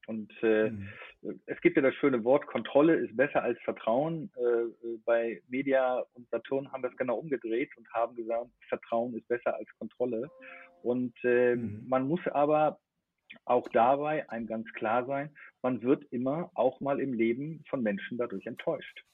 Und 0.07 0.33
äh, 0.43 0.71
mhm. 0.71 0.89
es 1.47 1.61
gibt 1.61 1.77
ja 1.77 1.83
das 1.83 1.95
schöne 1.95 2.25
Wort, 2.25 2.47
Kontrolle 2.47 2.95
ist 2.95 3.17
besser 3.17 3.43
als 3.43 3.59
Vertrauen. 3.61 4.31
Äh, 4.37 4.43
äh, 4.43 4.99
bei 5.05 5.43
Media 5.49 6.03
und 6.15 6.29
Saturn 6.31 6.71
haben 6.73 6.83
wir 6.83 6.91
es 6.91 6.97
genau 6.97 7.17
umgedreht 7.17 7.71
und 7.77 7.89
haben 7.93 8.17
gesagt, 8.17 8.49
Vertrauen 8.69 9.15
ist 9.15 9.29
besser 9.29 9.55
als 9.55 9.69
Kontrolle. 9.79 10.31
Und 10.83 11.15
äh, 11.25 11.55
mhm. 11.55 11.85
man 11.89 12.09
muss 12.09 12.21
aber 12.33 12.81
auch 13.45 13.67
dabei 13.73 14.29
einem 14.29 14.47
ganz 14.47 14.71
klar 14.75 15.07
sein, 15.07 15.31
man 15.63 15.83
wird 15.83 16.05
immer 16.11 16.51
auch 16.55 16.81
mal 16.81 17.01
im 17.01 17.15
Leben 17.15 17.65
von 17.69 17.83
Menschen 17.83 18.19
dadurch 18.19 18.47
enttäuscht. 18.47 19.05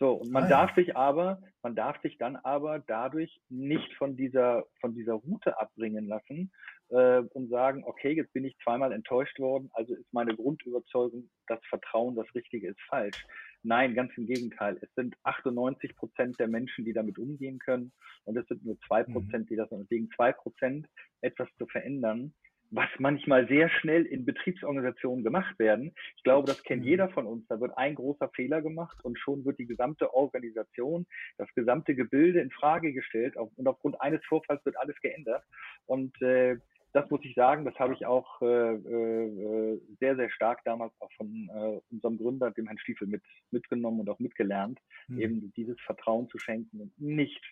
So, 0.00 0.14
und 0.14 0.30
man 0.30 0.44
ah, 0.44 0.48
darf 0.48 0.70
ja. 0.70 0.76
sich 0.76 0.96
aber, 0.96 1.40
man 1.62 1.76
darf 1.76 2.00
sich 2.02 2.18
dann 2.18 2.36
aber 2.36 2.80
dadurch 2.80 3.40
nicht 3.48 3.94
von 3.94 4.16
dieser, 4.16 4.64
von 4.80 4.94
dieser 4.94 5.14
Route 5.14 5.58
abbringen 5.60 6.08
lassen 6.08 6.50
äh, 6.90 7.20
und 7.20 7.48
sagen, 7.48 7.84
okay, 7.84 8.12
jetzt 8.12 8.32
bin 8.32 8.44
ich 8.44 8.56
zweimal 8.62 8.92
enttäuscht 8.92 9.38
worden, 9.38 9.70
also 9.72 9.94
ist 9.94 10.12
meine 10.12 10.34
Grundüberzeugung, 10.34 11.30
das 11.46 11.60
Vertrauen, 11.68 12.16
das 12.16 12.32
Richtige 12.34 12.68
ist 12.68 12.80
falsch. 12.88 13.24
Nein, 13.62 13.94
ganz 13.94 14.12
im 14.18 14.26
Gegenteil. 14.26 14.78
Es 14.82 14.94
sind 14.94 15.16
98 15.22 15.96
Prozent 15.96 16.38
der 16.38 16.48
Menschen, 16.48 16.84
die 16.84 16.92
damit 16.92 17.18
umgehen 17.18 17.58
können 17.58 17.92
und 18.24 18.36
es 18.36 18.46
sind 18.46 18.64
nur 18.64 18.78
zwei 18.86 19.04
mhm. 19.04 19.12
Prozent, 19.12 19.50
die 19.50 19.56
das, 19.56 19.70
und 19.70 19.90
wegen 19.90 20.10
zwei 20.10 20.32
Prozent 20.32 20.86
etwas 21.22 21.48
zu 21.56 21.66
verändern, 21.66 22.34
was 22.70 22.88
manchmal 22.98 23.46
sehr 23.48 23.68
schnell 23.68 24.04
in 24.04 24.24
Betriebsorganisationen 24.24 25.22
gemacht 25.22 25.58
werden. 25.58 25.94
Ich 26.16 26.22
glaube, 26.24 26.46
das 26.46 26.62
kennt 26.64 26.82
mhm. 26.82 26.88
jeder 26.88 27.08
von 27.10 27.26
uns. 27.26 27.46
Da 27.48 27.60
wird 27.60 27.76
ein 27.78 27.94
großer 27.94 28.28
Fehler 28.30 28.62
gemacht 28.62 28.98
und 29.04 29.18
schon 29.18 29.44
wird 29.44 29.58
die 29.58 29.66
gesamte 29.66 30.12
Organisation, 30.12 31.06
das 31.38 31.48
gesamte 31.54 31.94
Gebilde 31.94 32.40
in 32.40 32.50
Frage 32.50 32.92
gestellt 32.92 33.36
und 33.36 33.66
aufgrund 33.66 34.00
eines 34.00 34.24
Vorfalls 34.24 34.64
wird 34.64 34.76
alles 34.76 34.98
geändert. 35.00 35.44
Und 35.86 36.20
äh, 36.20 36.56
das 36.94 37.10
muss 37.10 37.20
ich 37.24 37.34
sagen, 37.34 37.64
das 37.64 37.74
habe 37.74 37.92
ich 37.92 38.06
auch 38.06 38.40
äh, 38.40 38.74
äh, 38.74 39.80
sehr, 39.98 40.14
sehr 40.14 40.30
stark 40.30 40.62
damals 40.64 40.92
auch 41.00 41.10
von 41.16 41.50
äh, 41.52 41.80
unserem 41.90 42.18
Gründer, 42.18 42.52
dem 42.52 42.66
Herrn 42.66 42.78
Stiefel, 42.78 43.08
mit, 43.08 43.22
mitgenommen 43.50 44.00
und 44.00 44.08
auch 44.08 44.20
mitgelernt, 44.20 44.78
mhm. 45.08 45.20
eben 45.20 45.52
dieses 45.56 45.78
Vertrauen 45.80 46.28
zu 46.28 46.38
schenken 46.38 46.80
und 46.80 46.98
nicht 47.00 47.42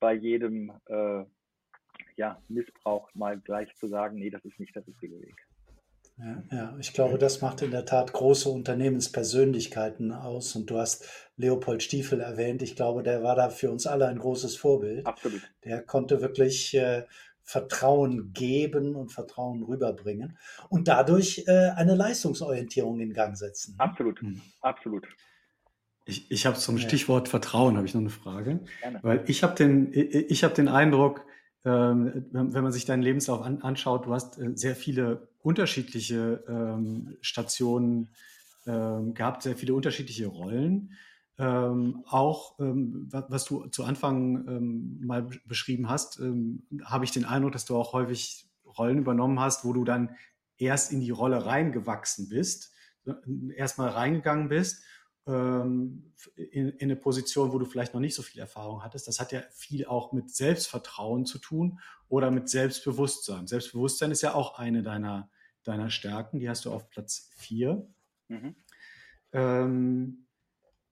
bei 0.00 0.14
jedem 0.14 0.72
äh, 0.86 1.24
ja, 2.16 2.42
Missbrauch 2.48 3.08
mal 3.14 3.38
gleich 3.38 3.72
zu 3.76 3.86
sagen, 3.86 4.18
nee, 4.18 4.30
das 4.30 4.44
ist 4.44 4.58
nicht 4.58 4.74
der 4.74 4.84
richtige 4.84 5.20
Weg. 5.20 5.46
Ja, 6.18 6.42
ja, 6.50 6.76
ich 6.80 6.92
glaube, 6.92 7.16
das 7.16 7.40
macht 7.40 7.62
in 7.62 7.70
der 7.70 7.84
Tat 7.84 8.12
große 8.12 8.48
Unternehmenspersönlichkeiten 8.48 10.10
aus. 10.10 10.56
Und 10.56 10.68
du 10.68 10.78
hast 10.78 11.30
Leopold 11.36 11.80
Stiefel 11.80 12.20
erwähnt. 12.20 12.60
Ich 12.62 12.74
glaube, 12.74 13.04
der 13.04 13.22
war 13.22 13.36
da 13.36 13.50
für 13.50 13.70
uns 13.70 13.86
alle 13.86 14.08
ein 14.08 14.18
großes 14.18 14.56
Vorbild. 14.56 15.06
Absolut. 15.06 15.42
Der 15.62 15.80
konnte 15.82 16.20
wirklich 16.20 16.74
äh, 16.74 17.04
Vertrauen 17.48 18.34
geben 18.34 18.94
und 18.94 19.10
Vertrauen 19.10 19.62
rüberbringen 19.62 20.36
und 20.68 20.86
dadurch 20.86 21.44
äh, 21.46 21.70
eine 21.70 21.94
Leistungsorientierung 21.94 23.00
in 23.00 23.14
Gang 23.14 23.38
setzen. 23.38 23.74
Absolut, 23.78 24.20
hm. 24.20 24.42
absolut. 24.60 25.08
Ich, 26.04 26.30
ich 26.30 26.44
habe 26.44 26.58
zum 26.58 26.76
Stichwort 26.76 27.26
Vertrauen 27.26 27.78
habe 27.78 27.86
ich 27.86 27.94
noch 27.94 28.02
eine 28.02 28.10
Frage, 28.10 28.60
Gerne. 28.82 29.00
weil 29.02 29.24
ich 29.28 29.42
habe 29.42 29.54
den 29.54 29.90
ich 29.94 30.44
habe 30.44 30.52
den 30.52 30.68
Eindruck, 30.68 31.24
ähm, 31.64 32.26
wenn 32.32 32.62
man 32.62 32.72
sich 32.72 32.84
deinen 32.84 33.02
Lebenslauf 33.02 33.40
an, 33.40 33.62
anschaut, 33.62 34.04
du 34.04 34.12
hast 34.12 34.38
äh, 34.38 34.50
sehr 34.54 34.76
viele 34.76 35.28
unterschiedliche 35.40 36.44
ähm, 36.48 37.16
Stationen 37.22 38.10
ähm, 38.66 39.14
gehabt, 39.14 39.42
sehr 39.42 39.56
viele 39.56 39.72
unterschiedliche 39.72 40.26
Rollen. 40.26 40.92
Ähm, 41.38 42.02
auch 42.06 42.58
ähm, 42.58 43.08
was 43.10 43.44
du 43.44 43.66
zu 43.68 43.84
Anfang 43.84 44.48
ähm, 44.48 45.00
mal 45.06 45.28
beschrieben 45.44 45.88
hast, 45.88 46.20
habe 46.84 47.04
ich 47.04 47.12
den 47.12 47.24
Eindruck, 47.24 47.52
dass 47.52 47.64
du 47.64 47.76
auch 47.76 47.92
häufig 47.92 48.48
Rollen 48.64 48.98
übernommen 48.98 49.38
hast, 49.38 49.64
wo 49.64 49.72
du 49.72 49.84
dann 49.84 50.16
erst 50.56 50.92
in 50.92 51.00
die 51.00 51.10
Rolle 51.10 51.46
reingewachsen 51.46 52.28
bist, 52.28 52.72
erstmal 53.54 53.90
reingegangen 53.90 54.48
bist 54.48 54.82
ähm, 55.28 56.14
in, 56.36 56.70
in, 56.70 56.80
eine 56.80 56.96
Position, 56.96 57.52
wo 57.52 57.58
du 57.58 57.66
vielleicht 57.66 57.92
noch 57.94 58.00
nicht 58.00 58.14
so 58.14 58.22
viel 58.22 58.40
Erfahrung 58.40 58.82
hattest. 58.82 59.06
Das 59.06 59.20
hat 59.20 59.30
ja 59.30 59.42
viel 59.50 59.86
auch 59.86 60.12
mit 60.12 60.30
Selbstvertrauen 60.30 61.26
zu 61.26 61.38
tun 61.38 61.80
oder 62.08 62.30
mit 62.30 62.48
Selbstbewusstsein. 62.48 63.46
Selbstbewusstsein 63.46 64.10
ist 64.10 64.22
ja 64.22 64.34
auch 64.34 64.58
eine 64.58 64.82
deiner, 64.82 65.30
deiner 65.64 65.90
Stärken, 65.90 66.40
die 66.40 66.48
hast 66.48 66.64
du 66.64 66.72
auf 66.72 66.88
Platz 66.88 67.30
vier. 67.36 67.86
Mhm. 68.28 68.56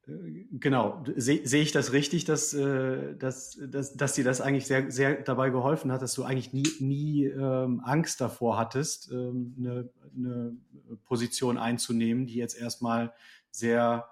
Äh, 0.07 0.47
genau, 0.53 1.05
sehe 1.16 1.47
seh 1.47 1.61
ich 1.61 1.73
das 1.73 1.92
richtig, 1.92 2.25
dass, 2.25 2.55
äh, 2.55 3.16
dass, 3.16 3.59
dass, 3.62 3.97
dass 3.97 4.14
dir 4.14 4.25
das 4.25 4.40
eigentlich 4.40 4.66
sehr, 4.66 4.90
sehr 4.90 5.23
dabei 5.23 5.51
geholfen 5.51 5.92
hat, 5.92 6.03
dass 6.03 6.14
du 6.14 6.25
eigentlich 6.25 6.53
nie, 6.53 6.69
nie 6.81 7.25
ähm, 7.25 7.81
Angst 7.85 8.21
davor 8.21 8.59
hattest, 8.59 9.11
ähm, 9.12 9.55
eine, 9.59 9.90
eine 10.14 10.57
Position 11.05 11.59
einzunehmen, 11.59 12.27
die 12.27 12.37
jetzt 12.37 12.59
erstmal 12.59 13.12
sehr 13.51 14.09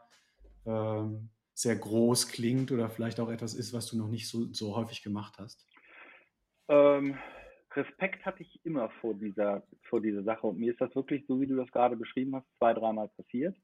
ähm, 0.67 1.31
sehr 1.55 1.77
groß 1.77 2.29
klingt 2.29 2.73
oder 2.73 2.91
vielleicht 2.91 3.21
auch 3.21 3.31
etwas 3.31 3.55
ist, 3.55 3.73
was 3.73 3.87
du 3.87 3.97
noch 3.97 4.09
nicht 4.09 4.29
so, 4.29 4.53
so 4.53 4.77
häufig 4.77 5.03
gemacht 5.03 5.37
hast? 5.39 5.67
Ähm, 6.69 7.17
Respekt 7.73 8.25
hatte 8.27 8.43
ich 8.43 8.61
immer 8.65 8.91
vor 9.01 9.15
dieser, 9.15 9.63
vor 9.83 10.01
dieser 10.01 10.25
Sache 10.25 10.47
und 10.47 10.59
mir 10.59 10.73
ist 10.73 10.81
das 10.81 10.95
wirklich, 10.95 11.25
so 11.27 11.41
wie 11.41 11.47
du 11.47 11.57
das 11.57 11.71
gerade 11.71 11.97
beschrieben 11.97 12.35
hast, 12.35 12.47
zwei, 12.59 12.75
dreimal 12.75 13.09
passiert. 13.09 13.57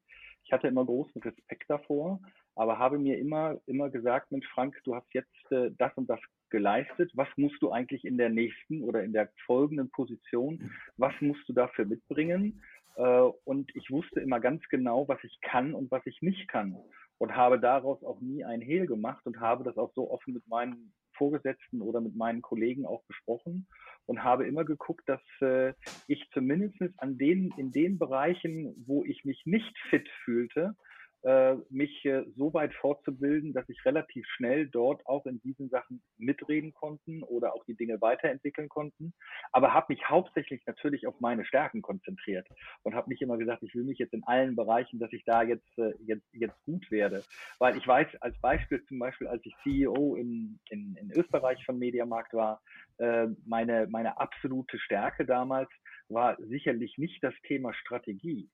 Ich 0.45 0.53
hatte 0.53 0.69
immer 0.69 0.85
großen 0.85 1.21
Respekt 1.23 1.69
davor, 1.69 2.21
aber 2.55 2.79
habe 2.79 2.99
mir 2.99 3.19
immer, 3.19 3.61
immer 3.67 3.91
gesagt, 3.91 4.33
Mensch, 4.33 4.47
Frank, 4.49 4.77
du 4.85 4.95
hast 4.95 5.13
jetzt 5.15 5.53
äh, 5.53 5.71
das 5.79 5.93
und 5.97 6.09
das 6.09 6.21
geleistet. 6.51 7.11
Was 7.15 7.29
musst 7.37 7.63
du 7.63 7.71
eigentlich 7.71 8.05
in 8.05 8.19
der 8.19 8.29
nächsten 8.29 8.83
oder 8.83 9.03
in 9.05 9.13
der 9.13 9.31
folgenden 9.47 9.91
Position, 9.91 10.71
was 10.97 11.15
musst 11.21 11.49
du 11.49 11.53
dafür 11.53 11.87
mitbringen? 11.87 12.63
Äh, 12.97 13.03
und 13.45 13.75
ich 13.75 13.91
wusste 13.91 14.21
immer 14.21 14.41
ganz 14.41 14.63
genau, 14.69 15.09
was 15.09 15.23
ich 15.23 15.41
kann 15.41 15.75
und 15.75 15.91
was 15.91 16.05
ich 16.07 16.21
nicht 16.21 16.49
kann. 16.49 16.77
Und 17.19 17.37
habe 17.37 17.61
daraus 17.61 18.03
auch 18.03 18.21
nie 18.21 18.45
ein 18.45 18.61
Hehl 18.61 18.87
gemacht 18.87 19.25
und 19.27 19.41
habe 19.41 19.65
das 19.65 19.77
auch 19.77 19.93
so 19.95 20.11
offen 20.11 20.35
mit 20.35 20.47
meinen 20.49 20.93
Vorgesetzten 21.21 21.83
oder 21.83 22.01
mit 22.01 22.17
meinen 22.17 22.41
Kollegen 22.41 22.87
auch 22.87 23.03
besprochen 23.05 23.67
und 24.07 24.25
habe 24.25 24.47
immer 24.47 24.65
geguckt, 24.65 25.07
dass 25.07 25.21
äh, 25.43 25.75
ich 26.07 26.27
zumindest 26.33 26.81
an 26.97 27.19
den, 27.19 27.53
in 27.59 27.73
den 27.73 27.99
Bereichen, 27.99 28.75
wo 28.87 29.05
ich 29.05 29.27
mich 29.27 29.43
nicht 29.45 29.77
fit 29.91 30.09
fühlte, 30.25 30.75
äh, 31.23 31.55
mich 31.69 32.05
äh, 32.05 32.25
so 32.37 32.53
weit 32.55 32.73
fortzubilden, 32.75 33.53
dass 33.53 33.69
ich 33.69 33.85
relativ 33.85 34.27
schnell 34.37 34.69
dort 34.69 35.07
auch 35.07 35.27
in 35.27 35.41
diesen 35.41 35.69
Sachen 35.69 36.03
mitreden 36.17 36.73
konnten 36.73 37.23
oder 37.23 37.55
auch 37.55 37.65
die 37.67 37.77
Dinge 37.77 38.01
weiterentwickeln 38.01 38.69
konnten. 38.69 39.13
Aber 39.53 39.75
habe 39.75 39.93
mich 39.93 40.09
hauptsächlich 40.09 40.63
natürlich 40.67 41.07
auf 41.07 41.21
meine 41.21 41.45
Stärken 41.45 41.83
konzentriert 41.83 42.49
und 42.83 42.95
habe 42.95 43.11
nicht 43.11 43.23
immer 43.23 43.37
gesagt, 43.37 43.63
ich 43.63 43.75
will 43.75 43.85
mich 43.85 43.99
jetzt 43.99 44.15
in 44.15 44.25
allen 44.25 44.57
Bereichen, 44.57 44.99
dass 44.99 45.13
ich 45.13 45.25
da 45.25 45.43
jetzt, 45.43 45.79
äh, 45.79 45.93
jetzt, 46.05 46.27
jetzt 46.33 46.63
gut 46.65 46.91
werde. 46.91 47.23
Weil 47.59 47.77
ich 47.77 47.87
weiß, 47.87 48.09
als 48.21 48.39
Beispiel 48.41 48.83
zum 48.87 48.99
Beispiel, 48.99 49.27
als 49.27 49.45
ich 49.45 49.55
CEO 49.63 50.17
in, 50.17 50.59
in, 50.71 50.97
in 50.97 51.11
Österreich 51.13 51.63
von 51.67 51.79
Mediamarkt 51.79 52.33
war, 52.33 52.63
äh, 52.99 53.29
meine, 53.45 53.87
meine 53.89 54.19
absolute 54.19 54.79
Stärke 54.79 55.27
damals 55.27 55.69
war 56.09 56.37
sicherlich 56.41 56.97
nicht 56.99 57.23
das 57.23 57.35
Thema 57.47 57.75
Strategie 57.75 58.49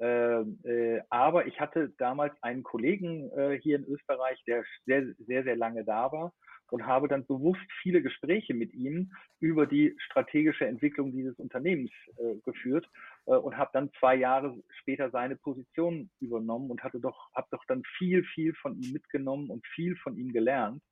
ähm, 0.00 0.58
äh, 0.64 1.00
aber 1.10 1.46
ich 1.46 1.60
hatte 1.60 1.92
damals 1.98 2.34
einen 2.42 2.62
Kollegen 2.62 3.30
äh, 3.36 3.58
hier 3.60 3.76
in 3.76 3.84
Österreich, 3.84 4.42
der 4.46 4.64
sehr, 4.86 5.14
sehr, 5.18 5.44
sehr 5.44 5.56
lange 5.56 5.84
da 5.84 6.10
war 6.10 6.32
und 6.70 6.86
habe 6.86 7.08
dann 7.08 7.26
bewusst 7.26 7.62
viele 7.82 8.02
Gespräche 8.02 8.54
mit 8.54 8.72
ihm 8.74 9.12
über 9.38 9.66
die 9.66 9.94
strategische 9.98 10.66
Entwicklung 10.66 11.12
dieses 11.12 11.38
Unternehmens 11.38 11.92
äh, 12.16 12.36
geführt 12.44 12.88
äh, 13.26 13.34
und 13.34 13.56
habe 13.56 13.70
dann 13.72 13.92
zwei 14.00 14.16
Jahre 14.16 14.56
später 14.80 15.10
seine 15.10 15.36
Position 15.36 16.10
übernommen 16.20 16.70
und 16.70 16.82
hatte 16.82 16.98
doch, 17.00 17.30
habe 17.34 17.46
doch 17.52 17.64
dann 17.68 17.82
viel, 17.96 18.24
viel 18.24 18.54
von 18.54 18.76
ihm 18.80 18.92
mitgenommen 18.92 19.50
und 19.50 19.64
viel 19.68 19.96
von 19.96 20.16
ihm 20.16 20.32
gelernt. 20.32 20.82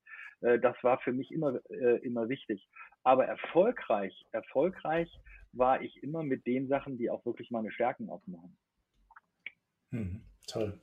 Äh, 0.42 0.58
das 0.60 0.76
war 0.82 1.00
für 1.00 1.12
mich 1.12 1.32
immer, 1.32 1.58
äh, 1.70 1.98
immer 2.04 2.28
wichtig. 2.28 2.68
Aber 3.02 3.26
erfolgreich, 3.26 4.14
erfolgreich 4.30 5.12
war 5.52 5.82
ich 5.82 6.02
immer 6.02 6.22
mit 6.22 6.46
den 6.46 6.68
Sachen, 6.68 6.96
die 6.96 7.10
auch 7.10 7.24
wirklich 7.26 7.50
meine 7.50 7.72
Stärken 7.72 8.08
ausmachen. 8.08 8.56
Hm, 9.92 10.24
toll. 10.46 10.80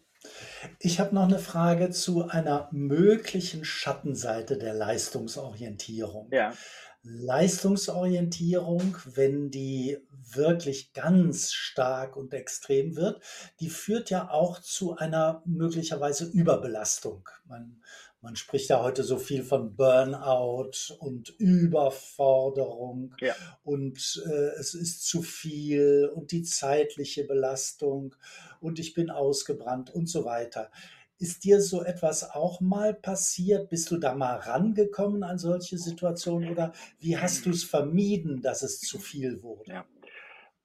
Ich 0.79 0.99
habe 0.99 1.15
noch 1.15 1.23
eine 1.23 1.39
Frage 1.39 1.91
zu 1.91 2.27
einer 2.27 2.69
möglichen 2.71 3.63
Schattenseite 3.65 4.57
der 4.57 4.73
Leistungsorientierung. 4.73 6.29
Ja. 6.31 6.53
Leistungsorientierung, 7.01 8.97
wenn 9.05 9.49
die 9.49 9.97
wirklich 10.09 10.91
ganz 10.93 11.53
stark 11.53 12.17
und 12.17 12.33
extrem 12.33 12.97
wird, 12.97 13.23
die 13.61 13.69
führt 13.69 14.09
ja 14.09 14.29
auch 14.29 14.59
zu 14.59 14.97
einer 14.97 15.41
möglicherweise 15.45 16.25
Überbelastung. 16.25 17.29
Man 17.45 17.81
man 18.21 18.35
spricht 18.35 18.69
ja 18.69 18.81
heute 18.81 19.03
so 19.03 19.17
viel 19.17 19.43
von 19.43 19.75
Burnout 19.75 20.93
und 20.99 21.29
Überforderung 21.37 23.15
ja. 23.21 23.33
und 23.63 24.21
äh, 24.25 24.59
es 24.59 24.73
ist 24.73 25.05
zu 25.05 25.21
viel 25.21 26.11
und 26.13 26.31
die 26.31 26.43
zeitliche 26.43 27.23
Belastung 27.23 28.15
und 28.59 28.79
ich 28.79 28.93
bin 28.93 29.09
ausgebrannt 29.09 29.93
und 29.93 30.07
so 30.07 30.25
weiter. 30.25 30.69
Ist 31.17 31.43
dir 31.43 31.61
so 31.61 31.83
etwas 31.83 32.31
auch 32.31 32.61
mal 32.61 32.93
passiert? 32.93 33.69
Bist 33.69 33.91
du 33.91 33.97
da 33.97 34.15
mal 34.15 34.37
rangekommen 34.37 35.23
an 35.23 35.37
solche 35.37 35.77
Situationen 35.77 36.49
oder 36.49 36.71
wie 36.99 37.17
hast 37.17 37.45
du 37.45 37.49
es 37.49 37.65
vermieden, 37.65 38.41
dass 38.41 38.61
es 38.61 38.79
zu 38.79 38.99
viel 38.99 39.43
wurde? 39.43 39.71
Ja. 39.71 39.85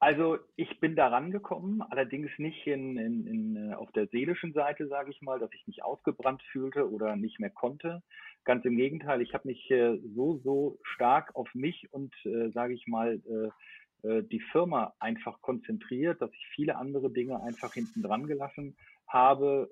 Also 0.04 0.36
ich 0.56 0.80
bin 0.80 0.96
da 0.96 1.08
rangekommen, 1.08 1.80
allerdings 1.80 2.30
nicht 2.36 2.66
in, 2.66 2.98
in, 2.98 3.26
in, 3.26 3.70
äh, 3.70 3.72
auf 3.72 3.90
der 3.92 4.06
seelischen 4.08 4.52
Seite, 4.52 4.86
sage 4.86 5.10
ich 5.10 5.22
mal, 5.22 5.38
dass 5.38 5.48
ich 5.54 5.66
mich 5.66 5.82
ausgebrannt 5.82 6.42
fühlte 6.52 6.90
oder 6.90 7.16
nicht 7.16 7.40
mehr 7.40 7.48
konnte. 7.48 8.02
Ganz 8.44 8.66
im 8.66 8.76
Gegenteil, 8.76 9.22
ich 9.22 9.32
habe 9.32 9.48
mich 9.48 9.70
äh, 9.70 9.98
so, 10.14 10.42
so 10.44 10.78
stark 10.82 11.34
auf 11.34 11.48
mich 11.54 11.88
und, 11.90 12.12
äh, 12.26 12.50
sage 12.50 12.74
ich 12.74 12.86
mal, 12.86 13.18
äh, 14.04 14.06
äh, 14.06 14.22
die 14.24 14.40
Firma 14.52 14.92
einfach 14.98 15.40
konzentriert, 15.40 16.20
dass 16.20 16.34
ich 16.34 16.46
viele 16.54 16.76
andere 16.76 17.10
Dinge 17.10 17.42
einfach 17.42 17.72
hinten 17.72 18.02
dran 18.02 18.26
gelassen 18.26 18.76
habe. 19.06 19.70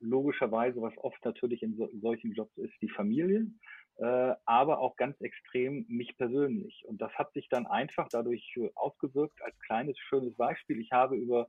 Logischerweise, 0.00 0.82
was 0.82 0.96
oft 0.98 1.24
natürlich 1.24 1.62
in, 1.62 1.76
so, 1.76 1.86
in 1.86 2.00
solchen 2.00 2.34
Jobs 2.34 2.56
ist, 2.58 2.74
die 2.82 2.90
Familie 2.90 3.46
äh, 4.02 4.34
aber 4.46 4.80
auch 4.80 4.96
ganz 4.96 5.20
extrem 5.20 5.86
mich 5.88 6.16
persönlich. 6.16 6.84
Und 6.88 7.00
das 7.00 7.12
hat 7.14 7.32
sich 7.34 7.48
dann 7.48 7.66
einfach 7.66 8.08
dadurch 8.10 8.44
äh, 8.56 8.70
ausgewirkt 8.74 9.40
als 9.42 9.56
kleines, 9.60 9.96
schönes 9.98 10.34
Beispiel. 10.36 10.80
Ich 10.80 10.90
habe 10.90 11.16
über, 11.16 11.46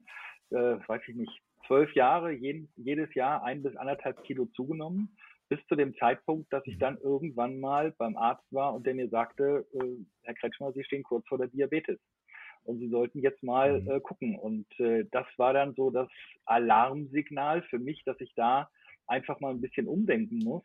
äh, 0.52 0.78
weiß 0.88 1.02
ich 1.08 1.16
nicht, 1.16 1.42
zwölf 1.66 1.94
Jahre 1.96 2.32
jeden, 2.32 2.72
jedes 2.76 3.14
Jahr 3.16 3.44
ein 3.44 3.64
bis 3.64 3.76
anderthalb 3.76 4.24
Kilo 4.24 4.46
zugenommen, 4.56 5.16
bis 5.50 5.60
zu 5.68 5.76
dem 5.76 5.96
Zeitpunkt, 5.98 6.52
dass 6.54 6.66
ich 6.68 6.78
dann 6.78 6.98
irgendwann 7.00 7.60
mal 7.60 7.92
beim 7.98 8.18
Arzt 8.18 8.46
war 8.52 8.76
und 8.76 8.86
der 8.86 8.94
mir 8.96 9.10
sagte, 9.10 9.66
äh, 9.74 9.98
Herr 10.24 10.36
Kretschmer, 10.36 10.74
Sie 10.74 10.84
stehen 10.84 11.04
kurz 11.04 11.28
vor 11.28 11.40
der 11.40 11.48
Diabetes. 11.48 12.00
und 12.66 12.80
Sie 12.80 12.90
sollten 12.90 13.20
jetzt 13.20 13.44
mal 13.44 13.82
Mhm. 13.82 13.90
äh, 13.92 14.00
gucken. 14.00 14.40
Und 14.40 14.68
äh, 14.80 15.06
das 15.12 15.28
war 15.38 15.54
dann 15.54 15.74
so 15.76 15.90
das 15.92 16.08
Alarmsignal 16.46 17.62
für 17.64 17.80
mich, 17.80 18.04
dass 18.06 18.20
ich 18.22 18.34
da 18.36 18.70
einfach 19.08 19.40
mal 19.42 19.52
ein 19.52 19.62
bisschen 19.62 19.88
umdenken 19.88 20.40
muss 20.40 20.64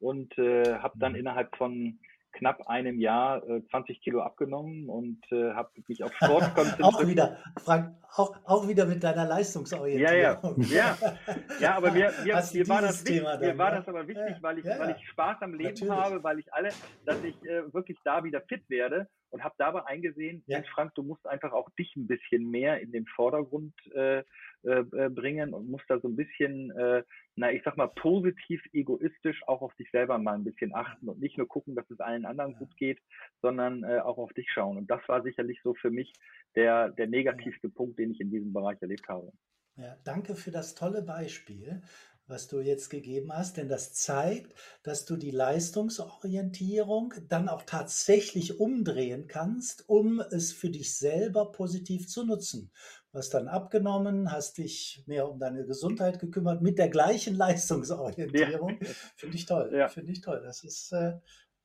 und 0.00 0.36
äh, 0.38 0.74
habe 0.78 0.98
dann 0.98 1.12
Mhm. 1.12 1.18
innerhalb 1.18 1.56
von 1.56 1.98
knapp 2.32 2.66
einem 2.68 3.00
Jahr 3.00 3.42
äh, 3.48 3.62
20 3.70 4.00
Kilo 4.02 4.20
abgenommen 4.20 4.88
und 4.90 5.20
äh, 5.32 5.52
habe 5.54 5.70
mich 5.88 6.04
auf 6.04 6.12
Sport 6.14 6.42
konzentriert. 6.54 6.82
auch 6.82 7.06
wieder, 7.06 7.38
Frank, 7.64 7.94
auch, 8.14 8.36
auch 8.44 8.68
wieder 8.68 8.84
mit 8.84 9.02
deiner 9.02 9.26
Leistungsorientierung. 9.26 10.60
Ja, 10.62 10.96
ja. 11.00 11.18
Ja, 11.60 11.76
aber 11.76 11.92
mir, 11.92 12.12
mir, 12.24 12.34
mir, 12.52 12.68
war, 12.68 12.82
das 12.82 13.04
wichtig, 13.06 13.22
mir 13.22 13.38
dann, 13.38 13.58
war 13.58 13.70
ja? 13.72 13.78
das 13.78 13.88
aber 13.88 14.06
wichtig, 14.06 14.36
Ja, 14.36 14.42
weil, 14.42 14.58
ich, 14.58 14.64
ja, 14.64 14.78
weil 14.78 14.90
ja. 14.90 14.96
ich 14.96 15.08
Spaß 15.08 15.36
am 15.40 15.54
Leben 15.54 15.70
Natürlich. 15.70 15.94
habe, 15.94 16.22
weil 16.22 16.38
ich 16.38 16.52
alle, 16.52 16.68
dass 17.06 17.24
ich 17.24 17.42
äh, 17.44 17.72
wirklich 17.72 17.98
da 18.04 18.22
wieder 18.22 18.42
fit 18.42 18.68
werde 18.68 19.08
und 19.36 19.44
habe 19.44 19.54
dabei 19.58 19.84
eingesehen, 19.86 20.42
Ja. 20.46 20.62
Frank, 20.74 20.94
du 20.94 21.02
musst 21.02 21.26
einfach 21.26 21.52
auch 21.52 21.68
dich 21.78 21.94
ein 21.96 22.06
bisschen 22.06 22.50
mehr 22.50 22.80
in 22.80 22.90
den 22.92 23.06
Vordergrund 23.06 23.74
äh, 23.94 24.20
äh, 24.20 24.24
äh, 24.62 25.10
bringen 25.10 25.52
und 25.52 25.68
musst 25.68 25.84
da 25.88 26.00
so 26.00 26.08
ein 26.08 26.16
bisschen, 26.16 26.70
äh, 26.70 27.02
na, 27.36 27.52
ich 27.52 27.62
sag 27.64 27.76
mal, 27.76 27.88
positiv 27.88 28.62
egoistisch 28.72 29.42
auch 29.46 29.60
auf 29.60 29.74
dich 29.74 29.90
selber 29.90 30.18
mal 30.18 30.34
ein 30.34 30.44
bisschen 30.44 30.74
achten 30.74 31.08
und 31.08 31.20
nicht 31.20 31.36
nur 31.36 31.46
gucken, 31.46 31.74
dass 31.74 31.88
es 31.90 32.00
allen 32.00 32.24
anderen 32.24 32.52
Ja. 32.52 32.58
gut 32.58 32.76
geht, 32.78 32.98
sondern 33.42 33.84
äh, 33.84 33.98
auch 34.00 34.16
auf 34.18 34.32
dich 34.32 34.50
schauen. 34.50 34.78
Und 34.78 34.90
das 34.90 35.06
war 35.06 35.22
sicherlich 35.22 35.60
so 35.62 35.74
für 35.74 35.90
mich 35.90 36.12
der, 36.54 36.88
der 36.90 37.06
negativste 37.06 37.68
Punkt, 37.68 37.98
den 37.98 38.12
ich 38.12 38.20
in 38.20 38.30
diesem 38.30 38.52
Bereich 38.52 38.80
erlebt 38.80 39.06
habe. 39.08 39.30
Ja, 39.76 39.96
danke 40.04 40.34
für 40.34 40.50
das 40.50 40.74
tolle 40.74 41.02
Beispiel, 41.02 41.82
was 42.28 42.48
du 42.48 42.60
jetzt 42.60 42.90
gegeben 42.90 43.32
hast, 43.32 43.56
denn 43.56 43.68
das 43.68 43.92
zeigt, 43.94 44.52
dass 44.82 45.04
du 45.04 45.16
die 45.16 45.30
Leistungsorientierung 45.30 47.14
dann 47.28 47.48
auch 47.48 47.62
tatsächlich 47.62 48.58
umdrehen 48.60 49.26
kannst, 49.26 49.88
um 49.88 50.20
es 50.20 50.52
für 50.52 50.70
dich 50.70 50.96
selber 50.96 51.52
positiv 51.52 52.08
zu 52.08 52.24
nutzen. 52.24 52.70
Du 53.12 53.18
hast 53.18 53.30
dann 53.30 53.48
abgenommen, 53.48 54.32
hast 54.32 54.58
dich 54.58 55.02
mehr 55.06 55.28
um 55.30 55.38
deine 55.38 55.64
Gesundheit 55.64 56.18
gekümmert 56.18 56.62
mit 56.62 56.78
der 56.78 56.88
gleichen 56.88 57.34
Leistungsorientierung. 57.36 58.78
Finde 59.14 59.36
ich 59.36 59.46
toll, 59.46 59.70
Ja. 59.74 59.88
finde 59.88 60.12
ich 60.12 60.20
toll. 60.20 60.42
Das 60.44 60.64
ist 60.64 60.92
äh, 60.92 61.14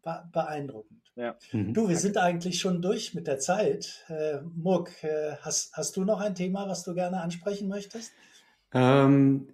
be- 0.04 0.30
beeindruckend. 0.32 1.12
Mhm. 1.52 1.74
Du, 1.74 1.90
wir 1.90 1.98
sind 1.98 2.18
eigentlich 2.18 2.60
schon 2.60 2.82
durch 2.82 3.14
mit 3.14 3.28
der 3.28 3.40
Zeit. 3.40 4.06
Äh, 4.10 4.42
Murk, 4.56 5.04
äh, 5.04 5.36
hast, 5.42 5.74
hast 5.74 5.98
du 5.98 6.04
noch 6.06 6.20
ein 6.22 6.36
Thema, 6.36 6.68
was 6.68 6.84
du 6.84 6.94
gerne 6.94 7.22
ansprechen 7.22 7.68
möchtest? 7.68 8.12
Ähm, 8.74 9.50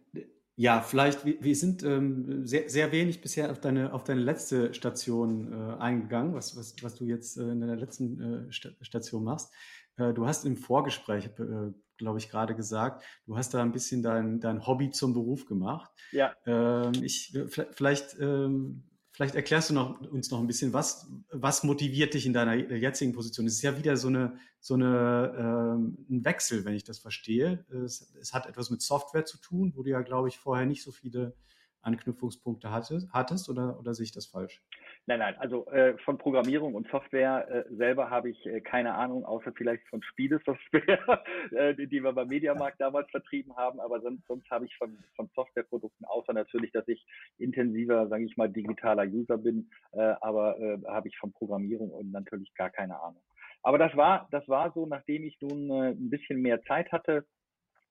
ja, 0.59 0.81
vielleicht, 0.81 1.23
wir, 1.25 1.41
wir 1.41 1.55
sind 1.55 1.83
ähm, 1.83 2.45
sehr, 2.45 2.69
sehr 2.69 2.91
wenig 2.91 3.21
bisher 3.21 3.51
auf 3.51 3.59
deine, 3.61 3.93
auf 3.93 4.03
deine 4.03 4.21
letzte 4.21 4.73
Station 4.73 5.53
äh, 5.53 5.75
eingegangen, 5.79 6.33
was, 6.33 6.57
was, 6.57 6.75
was 6.81 6.95
du 6.95 7.05
jetzt 7.05 7.37
äh, 7.37 7.43
in 7.51 7.61
deiner 7.61 7.75
letzten 7.75 8.47
äh, 8.49 8.51
Sta- 8.51 8.71
Station 8.81 9.23
machst. 9.23 9.53
Äh, 9.97 10.13
du 10.13 10.25
hast 10.27 10.45
im 10.45 10.57
Vorgespräch, 10.57 11.27
äh, 11.39 11.71
glaube 11.97 12.19
ich, 12.19 12.29
gerade 12.29 12.55
gesagt, 12.55 13.03
du 13.25 13.37
hast 13.37 13.53
da 13.53 13.61
ein 13.61 13.71
bisschen 13.71 14.01
dein, 14.03 14.39
dein 14.39 14.65
Hobby 14.65 14.89
zum 14.89 15.13
Beruf 15.13 15.45
gemacht. 15.45 15.91
Ja, 16.11 16.35
Ähm, 16.45 16.93
ich, 17.03 17.35
äh, 17.35 17.47
vielleicht, 17.47 17.75
vielleicht, 17.75 18.19
ähm, 18.19 18.83
vielleicht 19.17 19.33
erklärst 19.33 19.71
du 19.71 19.73
noch, 19.73 19.99
uns 20.11 20.29
noch 20.29 20.39
ein 20.39 20.45
bisschen, 20.45 20.73
was, 20.73 21.07
was 21.31 21.63
motiviert 21.63 22.13
dich 22.13 22.27
in 22.27 22.33
deiner 22.33 22.53
jetzigen 22.53 23.13
Position? 23.13 23.47
Es 23.47 23.53
ist 23.53 23.63
ja 23.63 23.75
wieder 23.75 23.97
so 23.97 24.09
eine, 24.09 24.37
so 24.59 24.75
eine, 24.75 25.33
ähm, 25.39 26.05
ein 26.07 26.23
Wechsel, 26.23 26.65
wenn 26.65 26.75
ich 26.75 26.83
das 26.83 26.99
verstehe. 26.99 27.65
Es, 27.83 28.13
es 28.21 28.33
hat 28.35 28.45
etwas 28.45 28.69
mit 28.69 28.83
Software 28.83 29.25
zu 29.25 29.39
tun, 29.39 29.73
wo 29.75 29.81
du 29.81 29.89
ja, 29.89 30.01
glaube 30.01 30.27
ich, 30.27 30.37
vorher 30.37 30.67
nicht 30.67 30.83
so 30.83 30.91
viele 30.91 31.33
Anknüpfungspunkte 31.81 32.69
hattest, 32.69 33.09
hattest 33.09 33.49
oder, 33.49 33.79
oder 33.79 33.95
sehe 33.95 34.03
ich 34.03 34.11
das 34.11 34.27
falsch? 34.27 34.61
Nein, 35.09 35.19
nein, 35.19 35.35
also 35.37 35.65
äh, 35.67 35.97
von 35.99 36.17
Programmierung 36.17 36.75
und 36.75 36.85
Software 36.89 37.47
äh, 37.49 37.73
selber 37.73 38.09
habe 38.09 38.29
ich 38.29 38.45
äh, 38.45 38.59
keine 38.59 38.93
Ahnung, 38.93 39.23
außer 39.23 39.53
vielleicht 39.53 39.87
von 39.87 40.03
Spielesoftware, 40.03 41.23
äh, 41.51 41.73
die, 41.75 41.87
die 41.87 42.03
wir 42.03 42.11
beim 42.11 42.27
Mediamarkt 42.27 42.81
damals 42.81 43.09
vertrieben 43.09 43.55
haben, 43.55 43.79
aber 43.79 44.01
sonst, 44.01 44.27
sonst 44.27 44.51
habe 44.51 44.65
ich 44.65 44.75
von, 44.75 44.97
von 45.15 45.29
Softwareprodukten, 45.33 46.05
außer 46.05 46.33
natürlich, 46.33 46.73
dass 46.73 46.85
ich 46.89 47.05
intensiver, 47.37 48.09
sage 48.09 48.25
ich 48.25 48.35
mal, 48.35 48.49
digitaler 48.49 49.05
User 49.05 49.37
bin, 49.37 49.69
äh, 49.93 50.13
aber 50.19 50.59
äh, 50.59 50.77
habe 50.87 51.07
ich 51.07 51.17
von 51.17 51.31
Programmierung 51.31 51.89
und 51.89 52.11
natürlich 52.11 52.53
gar 52.55 52.69
keine 52.69 52.99
Ahnung. 52.99 53.23
Aber 53.63 53.77
das 53.77 53.95
war, 53.95 54.27
das 54.31 54.45
war 54.49 54.73
so, 54.73 54.87
nachdem 54.87 55.23
ich 55.23 55.39
nun 55.39 55.69
äh, 55.69 55.91
ein 55.91 56.09
bisschen 56.09 56.41
mehr 56.41 56.61
Zeit 56.63 56.91
hatte, 56.91 57.25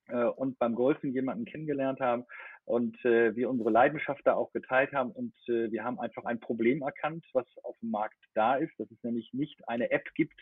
äh, 0.09 0.25
und 0.25 0.59
beim 0.59 0.75
Golfen 0.75 1.13
jemanden 1.13 1.45
kennengelernt 1.45 2.01
haben 2.01 2.25
und 2.67 3.03
äh, 3.05 3.35
wir 3.37 3.49
unsere 3.49 3.71
Leidenschaft 3.71 4.21
da 4.25 4.35
auch 4.35 4.53
geteilt 4.53 4.93
haben 4.93 5.13
und 5.13 5.33
äh, 5.49 5.71
wir 5.71 5.85
haben 5.85 5.99
einfach 6.01 6.25
ein 6.25 6.41
Problem 6.41 6.83
erkannt, 6.83 7.25
was 7.33 7.47
auf 7.63 7.79
dem 7.81 7.91
Markt 7.91 8.19
da 8.35 8.57
ist, 8.57 8.79
dass 8.79 8.91
es 8.91 9.03
nämlich 9.03 9.33
nicht 9.33 9.67
eine 9.69 9.91
App 9.93 10.13
gibt, 10.15 10.39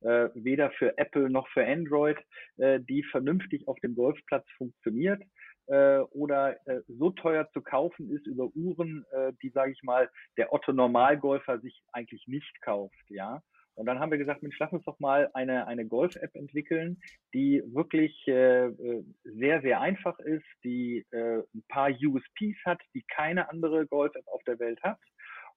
äh, 0.00 0.28
weder 0.34 0.70
für 0.72 0.96
Apple 0.96 1.28
noch 1.30 1.46
für 1.48 1.64
Android, 1.66 2.18
äh, 2.56 2.80
die 2.80 3.02
vernünftig 3.04 3.68
auf 3.68 3.78
dem 3.80 3.94
Golfplatz 3.94 4.46
funktioniert 4.56 5.22
äh, 5.66 5.98
oder 5.98 6.56
äh, 6.66 6.80
so 6.88 7.10
teuer 7.10 7.48
zu 7.52 7.60
kaufen 7.60 8.10
ist 8.10 8.26
über 8.26 8.48
Uhren, 8.54 9.04
äh, 9.12 9.32
die, 9.42 9.50
sage 9.50 9.72
ich 9.72 9.82
mal, 9.82 10.10
der 10.38 10.52
Otto 10.52 10.72
Normalgolfer 10.72 11.60
sich 11.60 11.82
eigentlich 11.92 12.26
nicht 12.26 12.62
kauft, 12.62 13.04
ja. 13.08 13.42
Und 13.76 13.84
dann 13.86 14.00
haben 14.00 14.10
wir 14.10 14.18
gesagt, 14.18 14.42
Mensch, 14.42 14.58
lass 14.58 14.72
uns 14.72 14.84
doch 14.84 14.98
mal 14.98 15.30
eine, 15.34 15.66
eine 15.66 15.86
Golf-App 15.86 16.34
entwickeln, 16.34 16.98
die 17.34 17.62
wirklich 17.66 18.26
äh, 18.26 18.66
äh, 18.66 19.04
sehr, 19.24 19.60
sehr 19.60 19.80
einfach 19.80 20.18
ist, 20.20 20.46
die 20.64 21.04
äh, 21.10 21.42
ein 21.54 21.62
paar 21.68 21.90
USPs 21.90 22.58
hat, 22.64 22.80
die 22.94 23.02
keine 23.02 23.50
andere 23.50 23.86
Golf-App 23.86 24.26
auf 24.28 24.42
der 24.44 24.58
Welt 24.58 24.82
hat. 24.82 24.98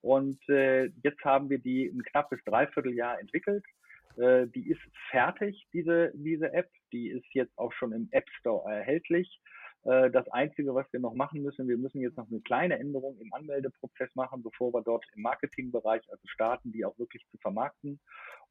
Und 0.01 0.37
äh, 0.49 0.87
jetzt 1.01 1.23
haben 1.23 1.49
wir 1.49 1.59
die 1.59 1.87
ein 1.87 2.03
knappes 2.03 2.39
Dreivierteljahr 2.45 3.19
entwickelt. 3.21 3.63
Äh, 4.17 4.47
die 4.47 4.69
ist 4.69 4.81
fertig, 5.09 5.67
diese, 5.71 6.11
diese 6.13 6.51
App. 6.53 6.69
Die 6.91 7.09
ist 7.09 7.25
jetzt 7.33 7.57
auch 7.57 7.71
schon 7.71 7.93
im 7.93 8.09
App 8.11 8.29
Store 8.39 8.69
erhältlich. 8.69 9.39
Äh, 9.89 10.11
Das 10.11 10.27
Einzige, 10.29 10.75
was 10.75 10.85
wir 10.93 10.99
noch 10.99 11.15
machen 11.15 11.41
müssen, 11.41 11.67
wir 11.67 11.77
müssen 11.77 11.99
jetzt 12.01 12.17
noch 12.17 12.29
eine 12.29 12.41
kleine 12.41 12.77
Änderung 12.77 13.17
im 13.19 13.33
Anmeldeprozess 13.33 14.13
machen, 14.13 14.43
bevor 14.43 14.71
wir 14.73 14.83
dort 14.83 15.03
im 15.15 15.23
Marketingbereich 15.23 16.03
also 16.11 16.21
starten, 16.27 16.71
die 16.71 16.85
auch 16.85 16.97
wirklich 16.99 17.25
zu 17.31 17.37
vermarkten. 17.39 17.99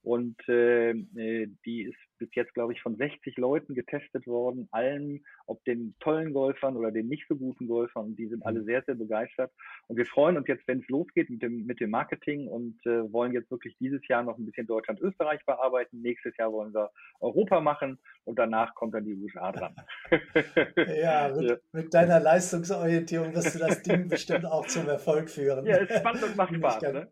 Und 0.02 0.36
äh, 0.48 0.90
äh, 0.90 1.48
die 1.66 1.82
ist 1.82 1.96
bis 2.18 2.28
jetzt, 2.34 2.54
glaube 2.54 2.72
ich, 2.72 2.80
von 2.82 2.96
60 2.96 3.36
Leuten 3.36 3.74
getestet 3.74 4.26
worden, 4.26 4.68
allen, 4.72 5.24
ob 5.46 5.62
den 5.64 5.94
tollen 6.00 6.32
Golfern 6.32 6.76
oder 6.76 6.90
den 6.90 7.08
nicht 7.08 7.26
so 7.28 7.36
guten 7.36 7.66
Golfern. 7.68 8.06
Und 8.06 8.16
die 8.16 8.26
sind 8.28 8.44
alle 8.46 8.62
sehr, 8.64 8.82
sehr 8.82 8.94
begeistert. 8.94 9.52
Und 9.86 9.96
wir 9.96 10.06
freuen 10.06 10.36
uns 10.36 10.48
jetzt, 10.48 10.66
wenn 10.66 10.80
es 10.80 10.88
losgeht 10.88 11.30
mit 11.30 11.42
dem, 11.42 11.66
mit 11.66 11.80
dem 11.80 11.90
Marketing 11.90 12.48
und 12.48 12.78
äh, 12.86 13.12
wollen 13.12 13.32
jetzt 13.32 13.50
wirklich 13.50 13.76
dieses 13.78 14.06
Jahr 14.08 14.22
noch 14.24 14.38
ein 14.38 14.46
bisschen 14.46 14.66
Deutschland, 14.66 15.00
Österreich 15.00 15.44
bearbeiten. 15.46 16.00
Nächstes 16.00 16.36
Jahr 16.38 16.52
wollen 16.52 16.72
wir 16.74 16.90
Europa 17.20 17.60
machen 17.60 17.98
und 18.24 18.38
danach 18.38 18.74
kommt 18.74 18.94
dann 18.94 19.04
die 19.04 19.14
USA 19.14 19.52
dran. 19.52 19.74
Ja, 21.00 21.32
mit, 21.36 21.50
Ja. 21.50 21.56
mit 21.72 21.94
deiner 21.94 22.20
Leistungsorientierung 22.20 23.34
wirst 23.34 23.54
du 23.54 23.58
das 23.58 23.82
Ding 23.82 24.08
bestimmt 24.08 24.44
auch 24.46 24.66
zum 24.66 24.88
Erfolg 24.88 25.28
führen. 25.30 25.66
Ja, 25.66 25.76
ist 25.76 25.96
spannend 25.98 26.22
und 26.24 26.36
macht 26.36 26.54
Spaß. 26.54 26.80
ganz- 26.80 26.94
Ne? 26.94 27.08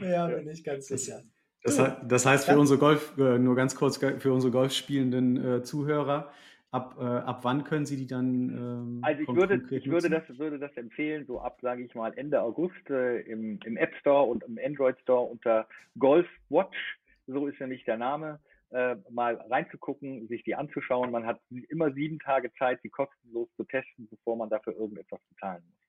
Ja, 0.02 0.26
bin 0.28 0.48
ich 0.48 0.62
ganz 0.62 0.86
sicher. 0.86 1.22
Das, 1.64 1.80
das 2.06 2.26
heißt 2.26 2.46
für 2.46 2.58
unsere 2.58 2.78
Golf, 2.78 3.16
äh, 3.16 3.38
nur 3.38 3.56
ganz 3.56 3.74
kurz, 3.74 3.96
für 3.96 4.32
unsere 4.32 4.52
golfspielenden 4.52 5.60
äh, 5.60 5.62
Zuhörer, 5.62 6.30
ab, 6.70 6.96
äh, 7.00 7.02
ab 7.02 7.40
wann 7.42 7.64
können 7.64 7.86
sie 7.86 7.96
die 7.96 8.06
dann 8.06 8.50
ähm, 8.50 9.00
Also 9.02 9.22
ich 9.22 9.28
würde, 9.28 9.62
ich 9.70 9.90
würde 9.90 10.10
das, 10.10 10.38
würde 10.38 10.58
das 10.58 10.76
empfehlen, 10.76 11.24
so 11.26 11.40
ab, 11.40 11.58
sage 11.62 11.82
ich 11.82 11.94
mal, 11.94 12.12
Ende 12.18 12.42
August 12.42 12.90
äh, 12.90 13.20
im, 13.20 13.58
im 13.64 13.78
App 13.78 13.94
Store 14.00 14.24
und 14.24 14.44
im 14.44 14.58
Android 14.62 15.00
Store 15.00 15.30
unter 15.30 15.66
Golf 15.98 16.26
Watch, 16.50 16.98
so 17.26 17.46
ist 17.46 17.58
nämlich 17.60 17.82
der 17.84 17.96
Name, 17.96 18.40
äh, 18.70 18.96
mal 19.08 19.36
reinzugucken, 19.48 20.28
sich 20.28 20.42
die 20.44 20.54
anzuschauen. 20.54 21.10
Man 21.12 21.24
hat 21.24 21.40
immer 21.70 21.92
sieben 21.92 22.18
Tage 22.18 22.52
Zeit, 22.58 22.80
sie 22.82 22.90
kostenlos 22.90 23.48
zu 23.56 23.64
testen, 23.64 24.06
bevor 24.10 24.36
man 24.36 24.50
dafür 24.50 24.74
irgendetwas 24.76 25.20
bezahlen 25.30 25.62
muss. 25.66 25.83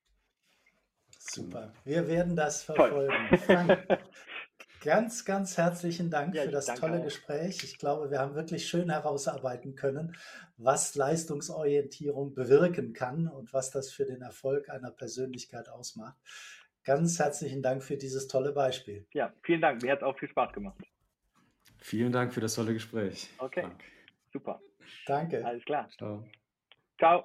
Super. 1.36 1.72
Wir 1.84 2.08
werden 2.08 2.34
das 2.34 2.62
verfolgen. 2.62 3.12
Frank, 3.38 3.86
ganz, 4.82 5.24
ganz 5.24 5.58
herzlichen 5.58 6.10
Dank 6.10 6.34
Ja, 6.34 6.44
für 6.44 6.50
das 6.50 6.66
tolle 6.66 7.00
auch. 7.00 7.04
Gespräch. 7.04 7.62
Ich 7.62 7.78
glaube, 7.78 8.10
wir 8.10 8.20
haben 8.20 8.34
wirklich 8.34 8.66
schön 8.66 8.88
herausarbeiten 8.90 9.74
können, 9.74 10.16
was 10.56 10.94
Leistungsorientierung 10.94 12.34
bewirken 12.34 12.92
kann 12.94 13.28
und 13.28 13.52
was 13.52 13.70
das 13.70 13.92
für 13.92 14.06
den 14.06 14.22
Erfolg 14.22 14.70
einer 14.70 14.90
Persönlichkeit 14.90 15.68
ausmacht. 15.68 16.16
Ganz 16.84 17.18
herzlichen 17.18 17.62
Dank 17.62 17.82
für 17.82 17.96
dieses 17.96 18.28
tolle 18.28 18.52
Beispiel. 18.52 19.06
Ja, 19.12 19.32
vielen 19.42 19.60
Dank. 19.60 19.82
Mir 19.82 19.92
hat 19.92 19.98
es 19.98 20.04
auch 20.04 20.18
viel 20.18 20.28
Spaß 20.28 20.52
gemacht. 20.52 20.78
Vielen 21.78 22.12
Dank 22.12 22.32
für 22.32 22.40
das 22.40 22.54
tolle 22.54 22.72
Gespräch. 22.72 23.28
Okay. 23.38 23.62
Frank. 23.62 23.84
Super. 24.32 24.60
Danke. 25.06 25.44
Alles 25.44 25.64
klar. 25.64 25.88
Ciao. 25.98 26.24
Ciao. 26.98 27.24